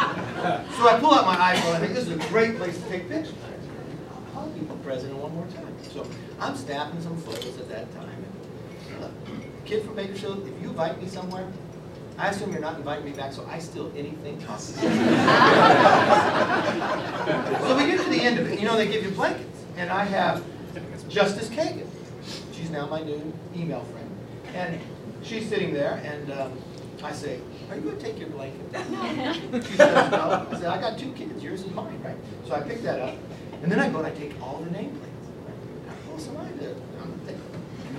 So 0.43 0.89
I 0.89 0.99
pull 0.99 1.15
out 1.15 1.25
my 1.25 1.37
iPhone, 1.37 1.75
I 1.77 1.79
think 1.79 1.95
this 1.95 2.09
is 2.09 2.15
a 2.15 2.29
great 2.29 2.57
place 2.57 2.77
to 2.77 2.89
take 2.89 3.09
pictures. 3.09 3.35
I'll 4.35 4.49
be 4.49 4.61
the 4.67 4.75
president 4.77 5.19
one 5.19 5.33
more 5.33 5.47
time. 5.47 5.73
So 5.93 6.05
I'm 6.41 6.57
snapping 6.57 7.01
some 7.01 7.17
photos 7.19 7.57
at 7.59 7.69
that 7.69 7.93
time. 7.95 8.25
And, 8.97 9.05
uh, 9.05 9.09
Kid 9.65 9.85
from 9.85 9.95
Bakersfield, 9.95 10.49
if 10.49 10.61
you 10.61 10.71
invite 10.71 11.01
me 11.01 11.07
somewhere, 11.07 11.47
I 12.19 12.28
assume 12.28 12.52
you're 12.52 12.61
not 12.61 12.76
inviting 12.76 13.04
me 13.04 13.12
back, 13.12 13.33
so 13.33 13.45
I 13.47 13.59
steal 13.59 13.90
anything 13.97 14.40
possible. 14.42 14.88
So 17.62 17.76
we 17.76 17.87
get 17.87 18.02
to 18.04 18.11
the 18.11 18.21
end 18.21 18.38
of 18.38 18.50
it, 18.50 18.59
you 18.59 18.66
know, 18.66 18.76
they 18.76 18.88
give 18.88 19.04
you 19.04 19.11
blankets, 19.11 19.64
and 19.76 19.88
I 19.90 20.04
have 20.04 20.42
Justice 21.09 21.49
Kagan. 21.49 21.87
She's 22.52 22.71
now 22.71 22.87
my 22.87 23.02
new 23.02 23.33
email 23.54 23.85
friend. 23.85 24.11
And 24.54 24.81
she's 25.23 25.49
sitting 25.49 25.73
there, 25.73 26.00
and 26.04 26.31
um, 26.33 26.52
I 27.02 27.12
say, 27.12 27.40
are 27.71 27.76
you 27.76 27.83
gonna 27.83 27.99
take 28.00 28.19
your 28.19 28.28
blanket? 28.31 28.61
She 29.64 29.76
says, 29.76 30.11
no. 30.11 30.47
I 30.50 30.54
said, 30.54 30.66
I 30.66 30.81
got 30.81 30.99
two 30.99 31.12
kids, 31.12 31.42
yours 31.42 31.62
is 31.62 31.71
mine, 31.73 32.00
right? 32.04 32.16
So 32.47 32.54
I 32.54 32.61
pick 32.61 32.83
that 32.83 33.00
up, 33.00 33.14
and 33.62 33.71
then 33.71 33.78
I 33.78 33.88
go 33.88 33.99
and 33.99 34.07
I 34.07 34.11
take 34.11 34.35
all 34.42 34.59
the 34.59 34.71
nameplates. 34.71 35.26
How 35.88 35.95
close 36.09 36.28
am 36.28 36.37
I 36.38 36.50
to, 36.61 36.75
I'm 37.00 37.12
thinking, 37.25 37.42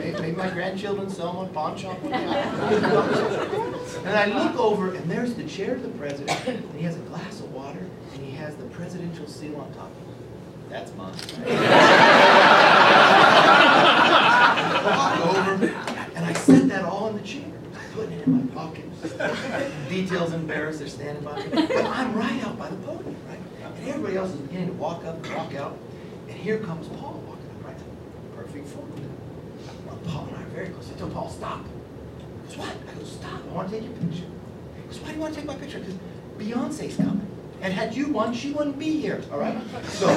maybe, 0.04 0.22
maybe 0.22 0.36
my 0.38 0.50
grandchildren 0.50 1.10
sell 1.10 1.28
them 1.28 1.38
on 1.38 1.50
pawn 1.54 1.78
shop 1.78 2.02
one. 2.02 2.14
And 4.06 4.18
I 4.18 4.26
look 4.26 4.60
over, 4.60 4.94
and 4.94 5.10
there's 5.10 5.34
the 5.36 5.46
chair 5.46 5.76
of 5.76 5.84
the 5.84 5.90
president, 5.90 6.46
and 6.48 6.76
he 6.76 6.84
has 6.84 6.96
a 6.98 7.00
glass 7.02 7.40
of 7.40 7.54
water, 7.54 7.80
and 8.14 8.22
he 8.26 8.32
has 8.32 8.56
the 8.56 8.66
presidential 8.66 9.28
seal 9.28 9.56
on 9.56 9.74
top 9.74 9.92
of 9.92 9.98
it. 9.98 10.70
That's 10.70 10.94
mine. 10.96 11.14
Walk 14.84 15.26
over, 15.38 15.66
and 16.16 16.26
I 16.26 16.34
set 16.34 16.68
that 16.70 16.84
all 16.84 17.08
in 17.10 17.16
the 17.18 17.24
chair. 17.24 17.46
I 17.74 17.96
put 17.96 18.12
it 18.12 18.28
in 18.28 18.32
my 18.46 18.54
pocket. 18.54 18.86
Details 19.90 20.34
embarrassed, 20.34 20.80
they're 20.80 20.88
standing 20.90 21.24
by 21.24 21.38
me. 21.42 21.50
But 21.52 21.86
I'm 21.86 22.14
right 22.14 22.44
out 22.44 22.58
by 22.58 22.70
the 22.70 22.76
podium, 22.78 23.16
right? 23.30 23.40
And 23.78 23.88
everybody 23.88 24.18
else 24.18 24.32
is 24.32 24.38
beginning 24.42 24.68
to 24.68 24.74
walk 24.74 25.06
up 25.06 25.24
and 25.24 25.36
walk 25.36 25.56
out. 25.56 25.78
And 26.28 26.38
here 26.38 26.58
comes 26.58 26.88
Paul 26.88 27.24
walking 27.26 27.50
up, 27.52 27.66
right? 27.68 27.78
Perfect 28.36 28.68
photo. 28.68 28.88
Paul 30.06 30.28
and 30.30 30.38
I 30.38 30.42
are 30.42 30.46
very 30.46 30.70
close. 30.70 30.90
I 30.94 31.00
told 31.00 31.14
Paul, 31.14 31.30
stop. 31.30 31.62
He 31.64 32.48
goes, 32.48 32.58
what? 32.58 32.76
I 32.90 32.94
go, 32.98 33.04
stop, 33.06 33.40
I 33.50 33.54
want 33.54 33.70
to 33.70 33.76
take 33.80 33.86
your 33.86 33.94
picture. 33.98 34.26
He 34.76 34.82
goes, 34.88 35.00
why 35.00 35.10
do 35.10 35.14
you 35.16 35.22
want 35.22 35.34
to 35.34 35.40
take 35.40 35.48
my 35.48 35.56
picture? 35.56 35.80
Because 35.80 35.96
Beyonce's 36.38 36.98
coming. 36.98 37.28
And 37.62 37.74
had 37.74 37.96
you 37.96 38.10
won, 38.10 38.34
she 38.34 38.52
wouldn't 38.52 38.78
be 38.78 39.00
here, 39.00 39.22
all 39.32 39.40
right? 39.40 39.58
So. 39.86 40.08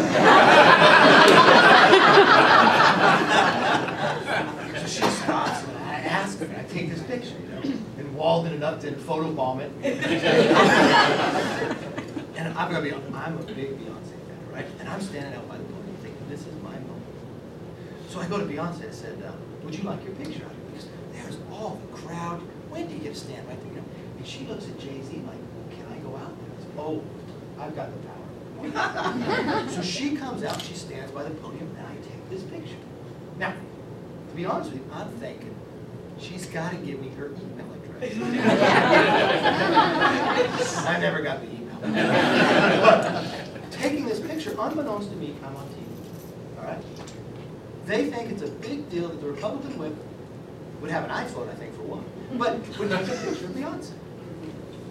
So 4.76 4.86
she 4.86 5.02
stops 5.10 5.64
and 5.64 5.78
I 5.78 6.00
ask 6.00 6.38
her, 6.38 6.44
and 6.46 6.56
I 6.56 6.64
take 6.64 6.90
this 6.90 7.02
picture, 7.04 7.34
you 7.40 7.48
know, 7.48 7.62
and 7.98 8.14
Walden 8.14 8.52
and 8.52 8.62
Upton 8.64 8.94
photobomb 8.96 9.60
it. 9.60 9.72
And 12.36 12.52
I'm 12.56 12.70
gonna 12.70 12.82
be, 12.82 12.92
I'm 12.92 13.38
a 13.38 13.42
big 13.42 13.78
Beyonce 13.78 14.14
fan, 14.28 14.52
right? 14.52 14.66
And 14.78 14.88
I'm 14.88 15.00
standing 15.00 15.32
out 15.34 15.48
by 15.48 15.56
the 15.56 15.64
podium 15.64 15.96
thinking, 16.02 16.28
this 16.28 16.40
is 16.40 16.54
my 16.62 16.70
moment. 16.72 17.02
So 18.10 18.20
I 18.20 18.26
go 18.28 18.38
to 18.38 18.44
Beyonce 18.44 18.82
and 18.84 18.94
said, 18.94 19.22
uh, 19.22 19.32
would 19.66 19.74
you 19.74 19.82
like 19.82 20.02
your 20.04 20.14
picture? 20.14 20.48
Because 20.70 20.88
there's 21.12 21.36
all 21.50 21.80
the 21.90 21.98
crowd. 21.98 22.40
When 22.70 22.86
do 22.86 22.94
you 22.94 23.00
get 23.00 23.14
to 23.14 23.18
stand 23.20 23.48
right 23.48 23.60
there? 23.74 23.82
And 24.16 24.24
she 24.26 24.46
looks 24.46 24.64
at 24.64 24.78
Jay-Z 24.78 25.12
like, 25.26 25.76
can 25.76 25.92
I 25.92 25.98
go 25.98 26.14
out 26.14 26.32
there? 26.38 26.48
I 26.56 26.60
said, 26.62 26.70
oh, 26.78 27.02
I've 27.58 27.74
got 27.74 27.90
the 27.90 27.98
power. 28.06 28.12
So 29.70 29.82
she 29.82 30.14
comes 30.16 30.44
out, 30.44 30.62
she 30.62 30.74
stands 30.74 31.10
by 31.10 31.24
the 31.24 31.30
podium, 31.30 31.74
and 31.78 31.86
I 31.86 31.94
take 31.96 32.30
this 32.30 32.42
picture. 32.44 32.76
Now, 33.38 33.52
to 34.28 34.34
be 34.36 34.46
honest 34.46 34.70
with 34.70 34.80
you, 34.80 34.86
I'm 34.92 35.08
thinking, 35.18 35.54
she's 36.18 36.46
gotta 36.46 36.76
give 36.76 37.00
me 37.00 37.08
her 37.10 37.26
email 37.26 37.66
address. 37.74 38.14
I 40.86 40.98
never 41.00 41.20
got 41.22 41.40
the 41.40 41.48
email. 41.48 41.76
But 42.80 43.24
taking 43.72 44.06
this 44.06 44.20
picture, 44.20 44.54
unbeknownst 44.58 45.10
to 45.10 45.16
me, 45.16 45.34
I'm 45.44 45.56
on 45.56 45.66
TV, 45.68 46.58
all 46.58 46.64
right? 46.64 46.82
They 47.86 48.10
think 48.10 48.32
it's 48.32 48.42
a 48.42 48.48
big 48.48 48.90
deal 48.90 49.08
that 49.08 49.20
the 49.20 49.28
Republican 49.28 49.78
whip 49.78 49.94
would 50.80 50.90
have 50.90 51.04
an 51.04 51.10
iPhone, 51.10 51.48
I 51.48 51.54
think, 51.54 51.74
for 51.76 51.82
one, 51.82 52.04
but 52.36 52.58
would 52.78 52.90
take 52.90 53.06
a 53.06 53.16
picture 53.16 53.46
of 53.46 53.52
Beyonce. 53.52 53.92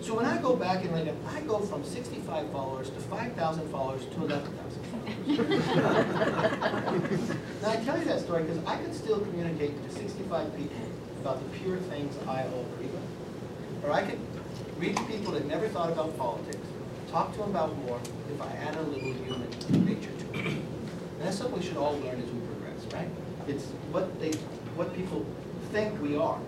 So 0.02 0.16
when 0.16 0.25
I 0.25 0.38
go 0.38 0.56
back 0.56 0.86
and 0.86 0.94
lay 0.94 1.04
down, 1.04 1.18
I 1.28 1.42
go 1.42 1.60
from 1.60 1.84
sixty-five 1.84 2.50
followers 2.52 2.90
to 2.92 3.00
five 3.02 3.34
thousand 3.34 3.70
followers 3.70 4.06
to 4.06 4.16
eleven 4.24 4.54
thousand 4.54 4.84
followers. 4.92 5.28
Now, 7.62 7.70
I 7.72 7.75
tell 7.84 7.98
you 8.00 8.06
that 8.06 8.22
story 8.22 8.44
because 8.44 8.64
I 8.66 8.78
can 8.78 8.94
still 8.94 9.20
communicate 9.20 9.74
to 9.84 9.96
sixty-five 9.96 10.56
people 10.56 10.78
about 11.20 11.44
the 11.44 11.50
pure 11.58 11.78
things 11.78 12.16
I 12.28 12.44
all 12.44 12.66
agree 12.75 12.88
with. 12.88 13.84
Or 13.84 13.92
I 13.92 14.04
could 14.04 14.20
reach 14.78 14.98
people 15.08 15.34
that 15.34 15.46
never 15.48 15.68
thought 15.68 15.92
about 15.92 16.18
politics, 16.18 16.66
talk 17.12 17.34
to 17.34 17.40
them 17.40 17.50
about 17.50 17.75
war, 17.75 18.00
if 18.32 18.42
I 18.42 18.54
add 18.56 18.75
a 18.75 18.82
little 18.84 19.12
human 19.12 19.50
nature 19.86 20.12
to 20.12 20.40
it. 20.40 20.46
And 20.46 21.22
that's 21.22 21.38
something 21.38 21.60
we 21.60 21.66
should 21.66 21.78
all 21.78 21.94
learn 22.00 22.22
as 22.22 22.32
we 22.32 22.40
progress, 22.89 22.94
right? 22.94 23.48
It's 23.48 23.65
what 23.92 24.20
they, 24.20 24.32
what 24.75 24.96
people 24.96 25.25
think 25.72 26.01
we 26.01 26.15
are 26.18 26.39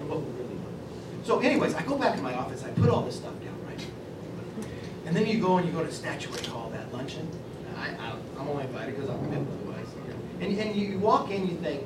and 0.00 0.08
what 0.08 0.20
we 0.20 0.30
really 0.32 0.54
are. 0.54 1.24
So 1.24 1.40
anyways, 1.40 1.74
I 1.74 1.82
go 1.82 1.96
back 1.96 2.16
in 2.16 2.22
my 2.22 2.34
office, 2.34 2.64
I 2.64 2.70
put 2.70 2.88
all 2.88 3.02
this 3.02 3.16
stuff 3.16 3.34
down, 3.40 3.54
right? 3.66 3.86
And 5.06 5.16
then 5.16 5.26
you 5.26 5.40
go 5.40 5.58
and 5.58 5.66
you 5.66 5.72
go 5.72 5.84
to 5.84 5.92
Statuary 5.92 6.44
Hall, 6.46 6.70
that 6.70 6.92
luncheon. 6.92 7.28
I, 7.76 7.88
I, 7.90 8.12
I'm 8.38 8.48
only 8.48 8.64
invited 8.64 8.96
because 8.96 9.10
I'm 9.10 9.18
committed 9.24 9.46
otherwise. 9.62 9.86
And, 10.40 10.58
and 10.58 10.76
you 10.76 10.98
walk 10.98 11.30
in, 11.30 11.48
you 11.48 11.56
think, 11.56 11.84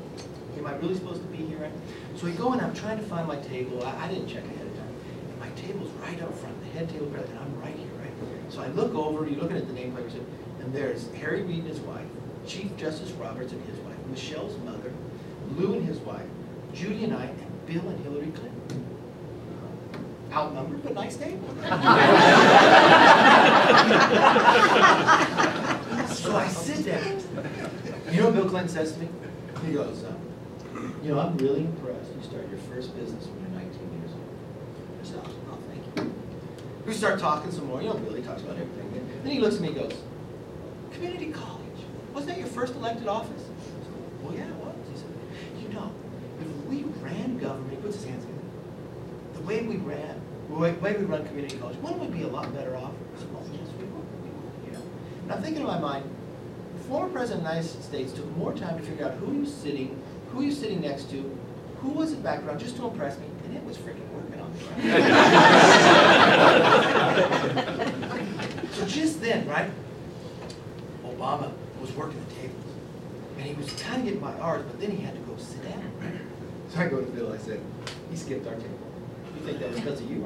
am 0.59 0.67
I 0.67 0.75
really 0.77 0.95
supposed 0.95 1.23
to 1.23 1.29
be 1.29 1.39
here? 1.39 1.71
So 2.17 2.27
we 2.27 2.33
go 2.33 2.53
and 2.53 2.61
I'm 2.61 2.75
trying 2.75 2.99
to 2.99 3.05
find 3.05 3.27
my 3.27 3.37
table. 3.37 3.85
I, 3.85 4.05
I 4.05 4.09
didn't 4.09 4.29
check 4.29 4.45
ahead 4.45 4.67
of 4.67 4.77
time. 4.77 4.95
And 5.31 5.41
my 5.41 5.49
table's 5.51 5.91
right 6.03 6.21
up 6.23 6.37
front, 6.39 6.59
the 6.63 6.79
head 6.79 6.89
table, 6.89 7.07
and 7.07 7.39
I'm 7.39 7.61
right 7.61 7.75
here, 7.75 7.91
right? 8.01 8.53
So 8.53 8.63
I 8.63 8.69
look 8.69 8.95
over, 8.95 9.27
you're 9.29 9.41
looking 9.41 9.57
at 9.57 9.67
the 9.67 9.75
nameplate, 9.75 10.13
and 10.61 10.73
there's 10.73 11.13
Harry 11.15 11.43
Reid 11.43 11.61
and 11.61 11.69
his 11.69 11.81
wife, 11.81 12.07
Chief 12.47 12.77
Justice 12.77 13.11
Roberts 13.13 13.53
and 13.53 13.65
his 13.67 13.79
wife, 13.81 13.97
Michelle's 14.11 14.59
mother, 14.65 14.93
Lew 15.57 15.75
and 15.75 15.85
his 15.85 15.99
wife, 15.99 16.27
Judy 16.75 17.05
and 17.05 17.15
I, 17.15 17.25
and 17.25 17.67
Bill 17.67 17.89
and 17.89 18.05
Hillary 18.05 18.33
Clinton. 18.33 18.87
Outnumbered, 20.33 20.83
but 20.83 20.95
nice 20.95 21.17
table. 21.17 21.49
So 26.09 26.37
I 26.37 26.49
sit 26.49 26.87
down. 26.87 27.21
You 28.11 28.19
know 28.21 28.27
what 28.27 28.35
Bill 28.35 28.49
Clinton 28.49 28.69
says 28.69 28.93
to 28.93 29.01
me? 29.01 29.09
He 29.67 29.73
goes, 29.73 30.05
uh, 30.05 30.13
you 31.03 31.13
know, 31.13 31.21
I'm 31.21 31.37
really 31.37 31.61
impressed. 31.61 32.11
You 32.17 32.23
start 32.23 32.49
your 32.49 32.59
first 32.61 32.97
business 32.97 33.27
when 33.27 33.41
you're 33.41 33.61
19 33.61 34.01
years 34.01 34.13
old. 34.13 34.23
I 35.01 35.05
said, 35.05 35.21
oh, 35.51 35.59
thank 35.69 36.07
you. 36.07 36.15
We 36.87 36.93
start 36.95 37.19
talking 37.19 37.51
some 37.51 37.67
more. 37.67 37.83
You 37.83 37.89
know, 37.89 37.95
Billy 37.95 38.23
talks 38.23 38.43
about 38.43 38.57
everything. 38.57 38.93
Then 39.23 39.33
he 39.33 39.41
looks 39.41 39.57
at 39.57 39.61
me 39.63 39.69
and 39.69 39.77
goes, 39.77 39.97
community 40.93 41.33
college. 41.33 41.62
Wasn't 42.13 42.31
that 42.31 42.39
your 42.39 42.49
first 42.49 42.75
elected 42.75 43.09
office? 43.09 43.43
Well, 44.23 44.35
yeah, 44.35 44.45
it 44.45 44.55
was. 44.57 44.75
He 44.93 44.99
said, 44.99 45.09
you 45.63 45.69
know, 45.75 45.91
if 46.41 46.47
we 46.67 46.83
ran 47.03 47.39
government, 47.39 47.71
he 47.71 47.77
puts 47.77 47.97
his 47.97 48.05
hands 48.05 48.25
together, 48.25 48.43
the 49.35 49.41
way 49.41 49.63
we 49.63 49.77
ran, 49.77 50.21
the 50.49 50.55
way 50.55 50.73
way 50.73 50.95
we 50.97 51.05
run 51.05 51.27
community 51.27 51.57
college, 51.57 51.77
wouldn't 51.79 52.01
we 52.01 52.09
be 52.09 52.25
a 52.25 52.29
lot 52.29 52.53
better 52.55 52.77
off? 52.77 52.93
I 53.17 53.19
said, 53.19 53.33
well, 53.33 53.43
yes, 53.53 53.67
we 53.79 53.85
would. 53.85 53.95
Would, 53.95 54.73
yeah. 54.73 54.79
And 55.23 55.33
I'm 55.33 55.43
thinking 55.43 55.63
in 55.63 55.67
my 55.67 55.79
mind, 55.79 56.05
the 56.77 56.85
former 56.85 57.09
president 57.09 57.47
of 57.47 57.55
the 57.55 57.61
United 57.61 57.83
States 57.83 58.13
took 58.13 58.37
more 58.37 58.53
time 58.53 58.79
to 58.79 58.85
figure 58.85 59.07
out 59.07 59.15
who 59.15 59.33
he 59.33 59.39
was 59.41 59.55
sitting, 59.55 59.99
who 60.33 60.41
he 60.41 60.49
was 60.49 60.59
sitting 60.59 60.83
next 60.83 61.09
to, 61.11 61.39
who 61.81 61.89
was 61.89 62.11
his 62.11 62.19
background, 62.19 62.61
just 62.61 62.77
to 62.77 62.87
impress 62.87 63.19
me, 63.19 63.25
and 63.47 63.57
it 63.57 63.65
was 63.65 63.79
freaking 63.79 64.07
working 64.13 64.39
on 64.39 64.53
me. 64.53 64.59
so 68.73 68.87
just 68.87 69.21
then, 69.23 69.49
right, 69.49 69.71
Obama 71.07 71.51
was 71.83 71.93
working 71.93 72.25
the 72.29 72.35
tables, 72.37 72.65
and 73.37 73.45
he 73.45 73.55
was 73.55 73.73
kind 73.73 73.99
of 73.99 74.05
getting 74.05 74.21
my 74.21 74.33
ours, 74.39 74.65
but 74.71 74.81
then 74.81 74.91
he 74.93 75.03
had 75.03 75.15
to 75.15 75.21
go 75.21 75.37
sit 75.37 75.63
down. 75.65 75.83
So 76.69 76.81
I 76.81 76.87
go 76.89 77.01
to 77.01 77.11
Bill, 77.11 77.33
I 77.33 77.39
said, 77.39 77.61
he 78.11 78.17
skipped 78.17 78.47
our 78.47 78.55
table. 78.55 78.79
You 79.37 79.43
think 79.47 79.59
that 79.59 79.71
was 79.71 79.81
because 79.81 80.01
of 80.01 80.11
you? 80.11 80.25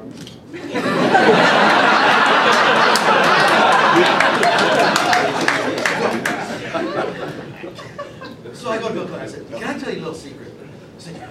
So 8.53 8.69
I 8.71 8.77
go 8.79 8.87
to 8.87 8.93
Bill 8.93 9.07
Clinton, 9.07 9.21
I 9.21 9.27
said, 9.27 9.47
can 9.49 9.63
I 9.63 9.79
tell 9.79 9.91
you 9.93 9.99
a 9.99 10.03
little 10.03 10.13
secret? 10.13 10.53
I 10.97 10.99
said, 10.99 11.29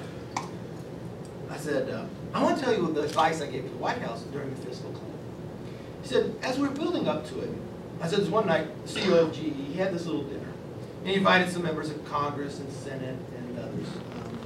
I 1.51 1.57
said, 1.57 1.91
uh, 1.91 2.05
I 2.35 2.43
want 2.43 2.59
to 2.59 2.65
tell 2.65 2.75
you 2.75 2.93
the 2.93 3.03
advice 3.03 3.41
I 3.41 3.47
gave 3.47 3.65
to 3.65 3.71
the 3.71 3.77
White 3.77 3.99
House 3.99 4.23
during 4.33 4.51
the 4.51 4.57
fiscal 4.57 4.91
climate. 4.91 5.15
He 6.03 6.09
said, 6.09 6.35
as 6.43 6.59
we're 6.59 6.71
building 6.71 7.09
up 7.09 7.27
to 7.29 7.41
it, 7.41 7.51
I 8.01 8.09
said, 8.09 8.21
this 8.21 8.29
one 8.29 8.47
night, 8.47 8.69
the 8.87 9.01
CEO 9.01 9.23
of 9.23 9.33
GE, 9.33 9.66
he 9.77 9.83
had 9.83 9.93
this 9.93 10.07
little 10.07 10.23
dinner. 10.23 10.53
And 11.01 11.09
he 11.09 11.15
invited 11.17 11.53
some 11.53 11.63
members 11.63 11.91
of 11.91 12.03
Congress 12.07 12.61
and 12.61 12.73
Senate 12.73 13.19
and 13.37 13.59
others. 13.59 13.89
Um, 14.15 14.39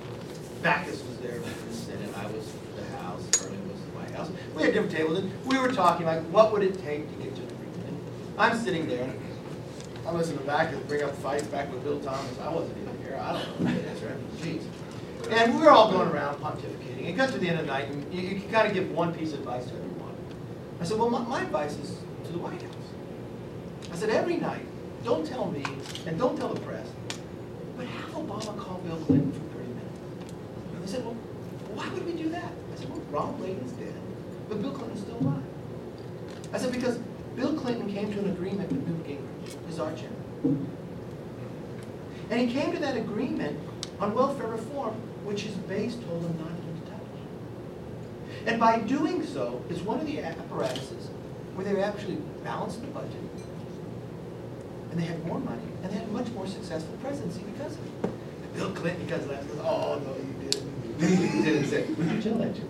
Baucus 0.61 1.07
was 1.07 1.19
there 1.23 1.41
for 1.41 1.69
the 1.69 1.73
Senate, 1.73 2.11
I 2.17 2.27
was 2.27 2.53
the 2.77 2.85
House, 2.97 3.23
Erling 3.41 3.69
was 3.71 3.81
the 3.81 3.91
White 3.97 4.11
House. 4.11 4.29
We 4.57 4.65
had 4.65 4.73
different 4.73 4.91
tables, 4.91 5.19
and 5.19 5.47
we 5.47 5.57
were 5.57 5.71
talking 5.71 6.05
like, 6.05 6.21
what 6.33 6.53
would 6.53 6.65
it 6.65 6.83
take 6.83 7.09
to 7.09 7.23
get 7.23 7.37
to 7.37 7.43
an 7.43 7.49
agreement? 7.49 8.03
I'm 8.39 8.59
sitting 8.59 8.89
there, 8.89 9.09
I 10.05 10.11
was 10.11 10.31
in 10.31 10.37
the 10.37 10.43
back 10.43 10.73
and 10.73 10.89
bring 10.89 11.05
up 11.05 11.15
fights 11.19 11.45
back 11.45 11.73
with 11.73 11.85
Bill 11.85 12.01
Thomas. 12.01 12.39
I 12.41 12.53
wasn't 12.53 12.77
even 12.79 12.99
here. 13.01 13.17
I 13.23 13.33
don't 13.33 13.61
know 13.61 13.71
is, 13.71 14.03
right? 14.03 14.37
Jeez. 14.39 14.65
And 15.31 15.55
we 15.55 15.63
were 15.63 15.71
all 15.71 15.93
going 15.93 16.09
around 16.09 16.41
pontificating. 16.41 17.07
It 17.07 17.17
got 17.17 17.31
to 17.31 17.39
the 17.39 17.49
end 17.49 17.61
of 17.61 17.67
the 17.67 17.73
night, 17.73 17.89
and 17.89 18.13
you, 18.13 18.23
you 18.23 18.41
kind 18.51 18.67
of 18.67 18.75
give 18.75 18.91
one 18.91 19.15
piece 19.15 19.33
of 19.33 19.39
advice 19.39 19.65
to 19.67 19.75
everyone. 19.75 20.17
I 20.81 20.85
said, 20.85 20.99
well, 20.99 21.09
my, 21.09 21.21
my 21.21 21.43
advice 21.43 21.77
is 21.77 21.99
to 22.25 22.33
the 22.33 22.39
White 22.39 22.61
House. 22.61 22.75
I 23.93 23.97
said, 23.97 24.11
every 24.11 24.37
night, 24.37 24.67
don't 25.05 25.27
tell 25.27 25.51
me, 25.51 25.65
and 26.07 26.19
don't 26.19 26.37
tell 26.37 26.53
the 26.53 26.61
press, 26.61 26.87
but 27.77 27.87
have 27.87 28.11
Obama 28.11 28.57
call 28.59 28.79
Bill 28.79 28.97
Clinton 28.97 29.33
for 29.33 29.59
30 29.59 29.69
minutes. 29.69 29.99
And 30.75 30.83
they 30.83 30.87
said, 30.87 31.05
well, 31.05 31.17
why 31.75 31.89
would 31.89 32.05
we 32.05 32.13
do 32.13 32.29
that? 32.31 32.53
I 32.73 32.77
said, 32.77 32.91
well, 32.91 33.01
Ronald 33.11 33.41
Reagan's 33.41 33.73
dead, 33.73 33.95
but 34.49 34.61
Bill 34.61 34.73
Clinton's 34.73 35.01
still 35.01 35.19
alive. 35.21 35.43
I 36.53 36.59
said, 36.59 36.73
because 36.73 36.99
Bill 37.37 37.55
Clinton 37.59 37.91
came 37.93 38.13
to 38.13 38.19
an 38.19 38.31
agreement 38.31 38.71
with 38.71 38.87
Newt 38.87 39.07
Gingrich, 39.07 39.67
his 39.67 39.79
arch 39.79 40.01
enemy. 40.01 40.67
And 42.31 42.41
he 42.41 42.53
came 42.53 42.73
to 42.73 42.79
that 42.81 42.97
agreement 42.97 43.59
on 43.99 44.15
welfare 44.15 44.49
reform, 44.49 44.95
which 45.25 45.43
his 45.43 45.55
base 45.55 45.95
told 45.95 46.23
him 46.23 46.39
not 46.39 46.49
to 46.49 46.91
touch. 46.91 48.47
And 48.47 48.61
by 48.61 48.79
doing 48.81 49.25
so, 49.27 49.63
is 49.69 49.81
one 49.81 50.01
of 50.01 50.07
the 50.07 50.21
apparatuses 50.21 51.09
where 51.55 51.65
they 51.65 51.83
actually 51.83 52.17
balanced 52.45 52.81
the 52.81 52.87
budget, 52.89 53.21
and 54.91 55.01
they 55.01 55.05
had 55.05 55.25
more 55.27 55.39
money, 55.39 55.63
and 55.83 55.93
they 55.93 55.97
had 55.97 56.09
a 56.09 56.13
much 56.13 56.29
more 56.31 56.47
successful 56.47 56.97
presidency 57.03 57.43
because 57.43 57.75
of 57.75 57.85
it. 57.87 58.11
And 58.43 58.55
Bill 58.55 58.71
Clinton, 58.73 59.05
because 59.07 59.23
of 59.23 59.29
that, 59.31 59.47
goes, 59.49 59.61
oh, 59.63 60.01
no, 60.05 60.17
you 60.17 60.35
didn't. 60.51 60.71
He 61.01 61.43
didn't 61.43 61.67
say, 61.69 61.85
would 61.85 62.11
you 62.11 62.21
to? 62.57 62.63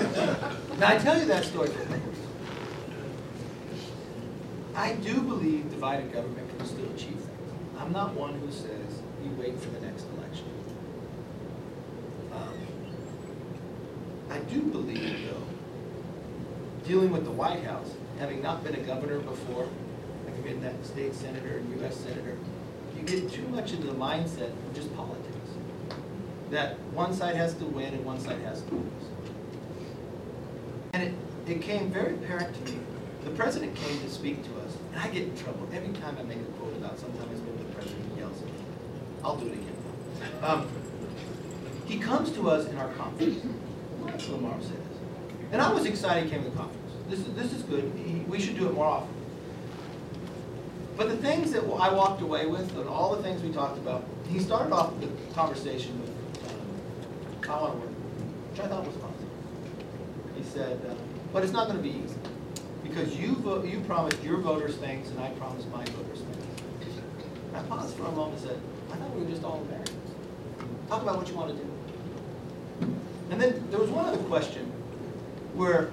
Now, 0.78 0.88
I 0.88 0.98
tell 0.98 1.18
you 1.18 1.24
that 1.24 1.44
story 1.44 1.68
for 1.68 1.84
a. 1.88 2.18
I 4.74 4.92
do 4.96 5.22
believe 5.22 5.70
divided 5.70 6.12
government 6.12 6.50
can 6.50 6.66
still 6.66 6.84
achieve 6.94 7.16
things. 7.16 7.52
I'm 7.78 7.92
not 7.92 8.12
one 8.12 8.34
who 8.34 8.50
says 8.52 9.00
you 9.24 9.30
wait 9.38 9.58
for 9.58 9.70
the 9.70 9.80
next 9.80 10.04
election. 10.18 10.44
Um, 12.30 12.58
I 14.30 14.38
do 14.40 14.60
believe, 14.64 15.30
though, 15.30 15.45
dealing 16.86 17.10
with 17.10 17.24
the 17.24 17.30
White 17.30 17.64
House, 17.64 17.90
having 18.18 18.42
not 18.42 18.62
been 18.62 18.74
a 18.74 18.80
governor 18.80 19.18
before, 19.18 19.68
having 20.26 20.42
been 20.42 20.60
that 20.62 20.84
state 20.84 21.14
senator 21.14 21.58
and 21.58 21.80
U.S. 21.80 21.96
senator, 21.96 22.36
you 22.96 23.02
get 23.02 23.30
too 23.30 23.46
much 23.48 23.72
into 23.72 23.88
the 23.88 23.94
mindset 23.94 24.50
of 24.50 24.74
just 24.74 24.94
politics. 24.96 25.26
That 26.50 26.78
one 26.92 27.12
side 27.12 27.34
has 27.34 27.54
to 27.54 27.64
win 27.64 27.92
and 27.94 28.04
one 28.04 28.20
side 28.20 28.40
has 28.42 28.62
to 28.62 28.74
lose. 28.74 28.84
And 30.92 31.02
it, 31.02 31.14
it 31.46 31.60
came 31.60 31.90
very 31.90 32.14
apparent 32.14 32.54
to 32.54 32.72
me. 32.72 32.78
The 33.24 33.30
president 33.30 33.74
came 33.74 34.00
to 34.00 34.08
speak 34.08 34.44
to 34.44 34.50
us, 34.60 34.76
and 34.92 35.00
I 35.00 35.08
get 35.08 35.24
in 35.24 35.36
trouble 35.36 35.68
every 35.72 35.92
time 36.00 36.16
I 36.18 36.22
make 36.22 36.38
a 36.38 36.44
quote 36.58 36.76
about 36.76 36.98
sometimes 36.98 37.40
when 37.40 37.56
the 37.58 37.74
president 37.74 38.04
and 38.10 38.18
yells 38.18 38.40
at 38.40 38.46
me. 38.46 38.54
I'll 39.24 39.36
do 39.36 39.46
it 39.46 39.54
again. 39.54 39.74
Um, 40.42 40.68
he 41.86 41.98
comes 41.98 42.30
to 42.32 42.48
us 42.48 42.68
in 42.68 42.76
our 42.78 42.92
conference. 42.92 43.44
Lamar 44.30 44.60
says. 44.60 44.72
And 45.52 45.60
I 45.60 45.72
was 45.72 45.86
excited 45.86 46.24
he 46.24 46.30
came 46.30 46.44
to 46.44 46.50
the 46.50 46.56
conference. 46.56 46.75
This 47.08 47.20
is, 47.20 47.34
this 47.34 47.52
is 47.52 47.62
good. 47.62 48.28
We 48.28 48.40
should 48.40 48.56
do 48.58 48.66
it 48.66 48.74
more 48.74 48.86
often. 48.86 49.14
But 50.96 51.08
the 51.08 51.16
things 51.16 51.52
that 51.52 51.62
I 51.62 51.92
walked 51.92 52.22
away 52.22 52.46
with, 52.46 52.74
and 52.76 52.88
all 52.88 53.14
the 53.14 53.22
things 53.22 53.42
we 53.42 53.52
talked 53.52 53.78
about, 53.78 54.04
he 54.28 54.38
started 54.38 54.72
off 54.72 54.98
the 55.00 55.08
conversation 55.34 56.00
with, 56.00 56.10
um, 56.48 57.50
I 57.50 57.60
want 57.60 57.72
to 57.74 57.78
work, 57.80 57.90
which 58.50 58.60
I 58.60 58.66
thought 58.66 58.86
was 58.86 58.96
positive. 58.96 59.28
He 60.36 60.42
said, 60.42 60.80
uh, 60.88 60.94
but 61.32 61.44
it's 61.44 61.52
not 61.52 61.68
going 61.68 61.76
to 61.76 61.82
be 61.82 61.90
easy, 61.90 62.16
because 62.82 63.14
you, 63.16 63.62
you 63.64 63.80
promised 63.86 64.22
your 64.22 64.38
voters 64.38 64.76
things, 64.76 65.10
and 65.10 65.20
I 65.20 65.30
promised 65.30 65.68
my 65.68 65.84
voters 65.84 66.20
things. 66.20 66.46
And 67.48 67.56
I 67.56 67.62
paused 67.64 67.94
for 67.96 68.06
a 68.06 68.12
moment 68.12 68.38
and 68.40 68.48
said, 68.48 68.60
I 68.90 68.96
thought 68.96 69.14
we 69.14 69.22
were 69.22 69.30
just 69.30 69.44
all 69.44 69.60
Americans. 69.68 70.10
Talk 70.88 71.02
about 71.02 71.18
what 71.18 71.28
you 71.28 71.34
want 71.34 71.50
to 71.50 71.56
do. 71.56 71.70
And 73.30 73.40
then 73.40 73.68
there 73.70 73.80
was 73.80 73.90
one 73.90 74.06
other 74.06 74.22
question 74.24 74.64
where 75.54 75.90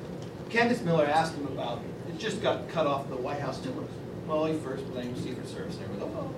Candice 0.53 0.83
Miller 0.83 1.05
asked 1.05 1.33
him 1.33 1.47
about, 1.47 1.79
it 2.07 2.13
it 2.13 2.19
just 2.19 2.41
got 2.41 2.69
cut 2.69 2.85
off 2.85 3.09
the 3.09 3.15
White 3.15 3.39
House 3.39 3.59
tours. 3.59 3.89
Well, 4.27 4.45
he 4.45 4.53
first 4.59 4.85
blamed 4.91 5.17
Secret 5.17 5.47
Service 5.47 5.75
and 5.75 5.85
everything. 5.85 6.11
Oh. 6.15 6.31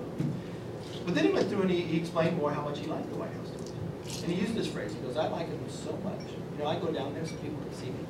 But 1.04 1.14
then 1.14 1.24
he 1.24 1.32
went 1.32 1.48
through 1.48 1.62
and 1.62 1.70
he, 1.70 1.82
he 1.82 1.98
explained 1.98 2.36
more 2.38 2.50
how 2.50 2.62
much 2.62 2.78
he 2.78 2.86
liked 2.86 3.10
the 3.10 3.18
White 3.18 3.32
House 3.34 3.50
tours. 3.50 4.22
And 4.22 4.32
he 4.32 4.40
used 4.40 4.54
this 4.54 4.66
phrase, 4.66 4.92
he 4.92 5.00
goes, 5.00 5.16
I 5.16 5.28
like 5.28 5.48
them 5.48 5.60
so 5.68 5.92
much. 5.98 6.20
You 6.52 6.64
know, 6.64 6.66
I 6.66 6.78
go 6.78 6.90
down 6.90 7.14
there 7.14 7.26
so 7.26 7.34
people 7.36 7.58
can 7.58 7.74
see 7.74 7.86
me. 7.86 8.06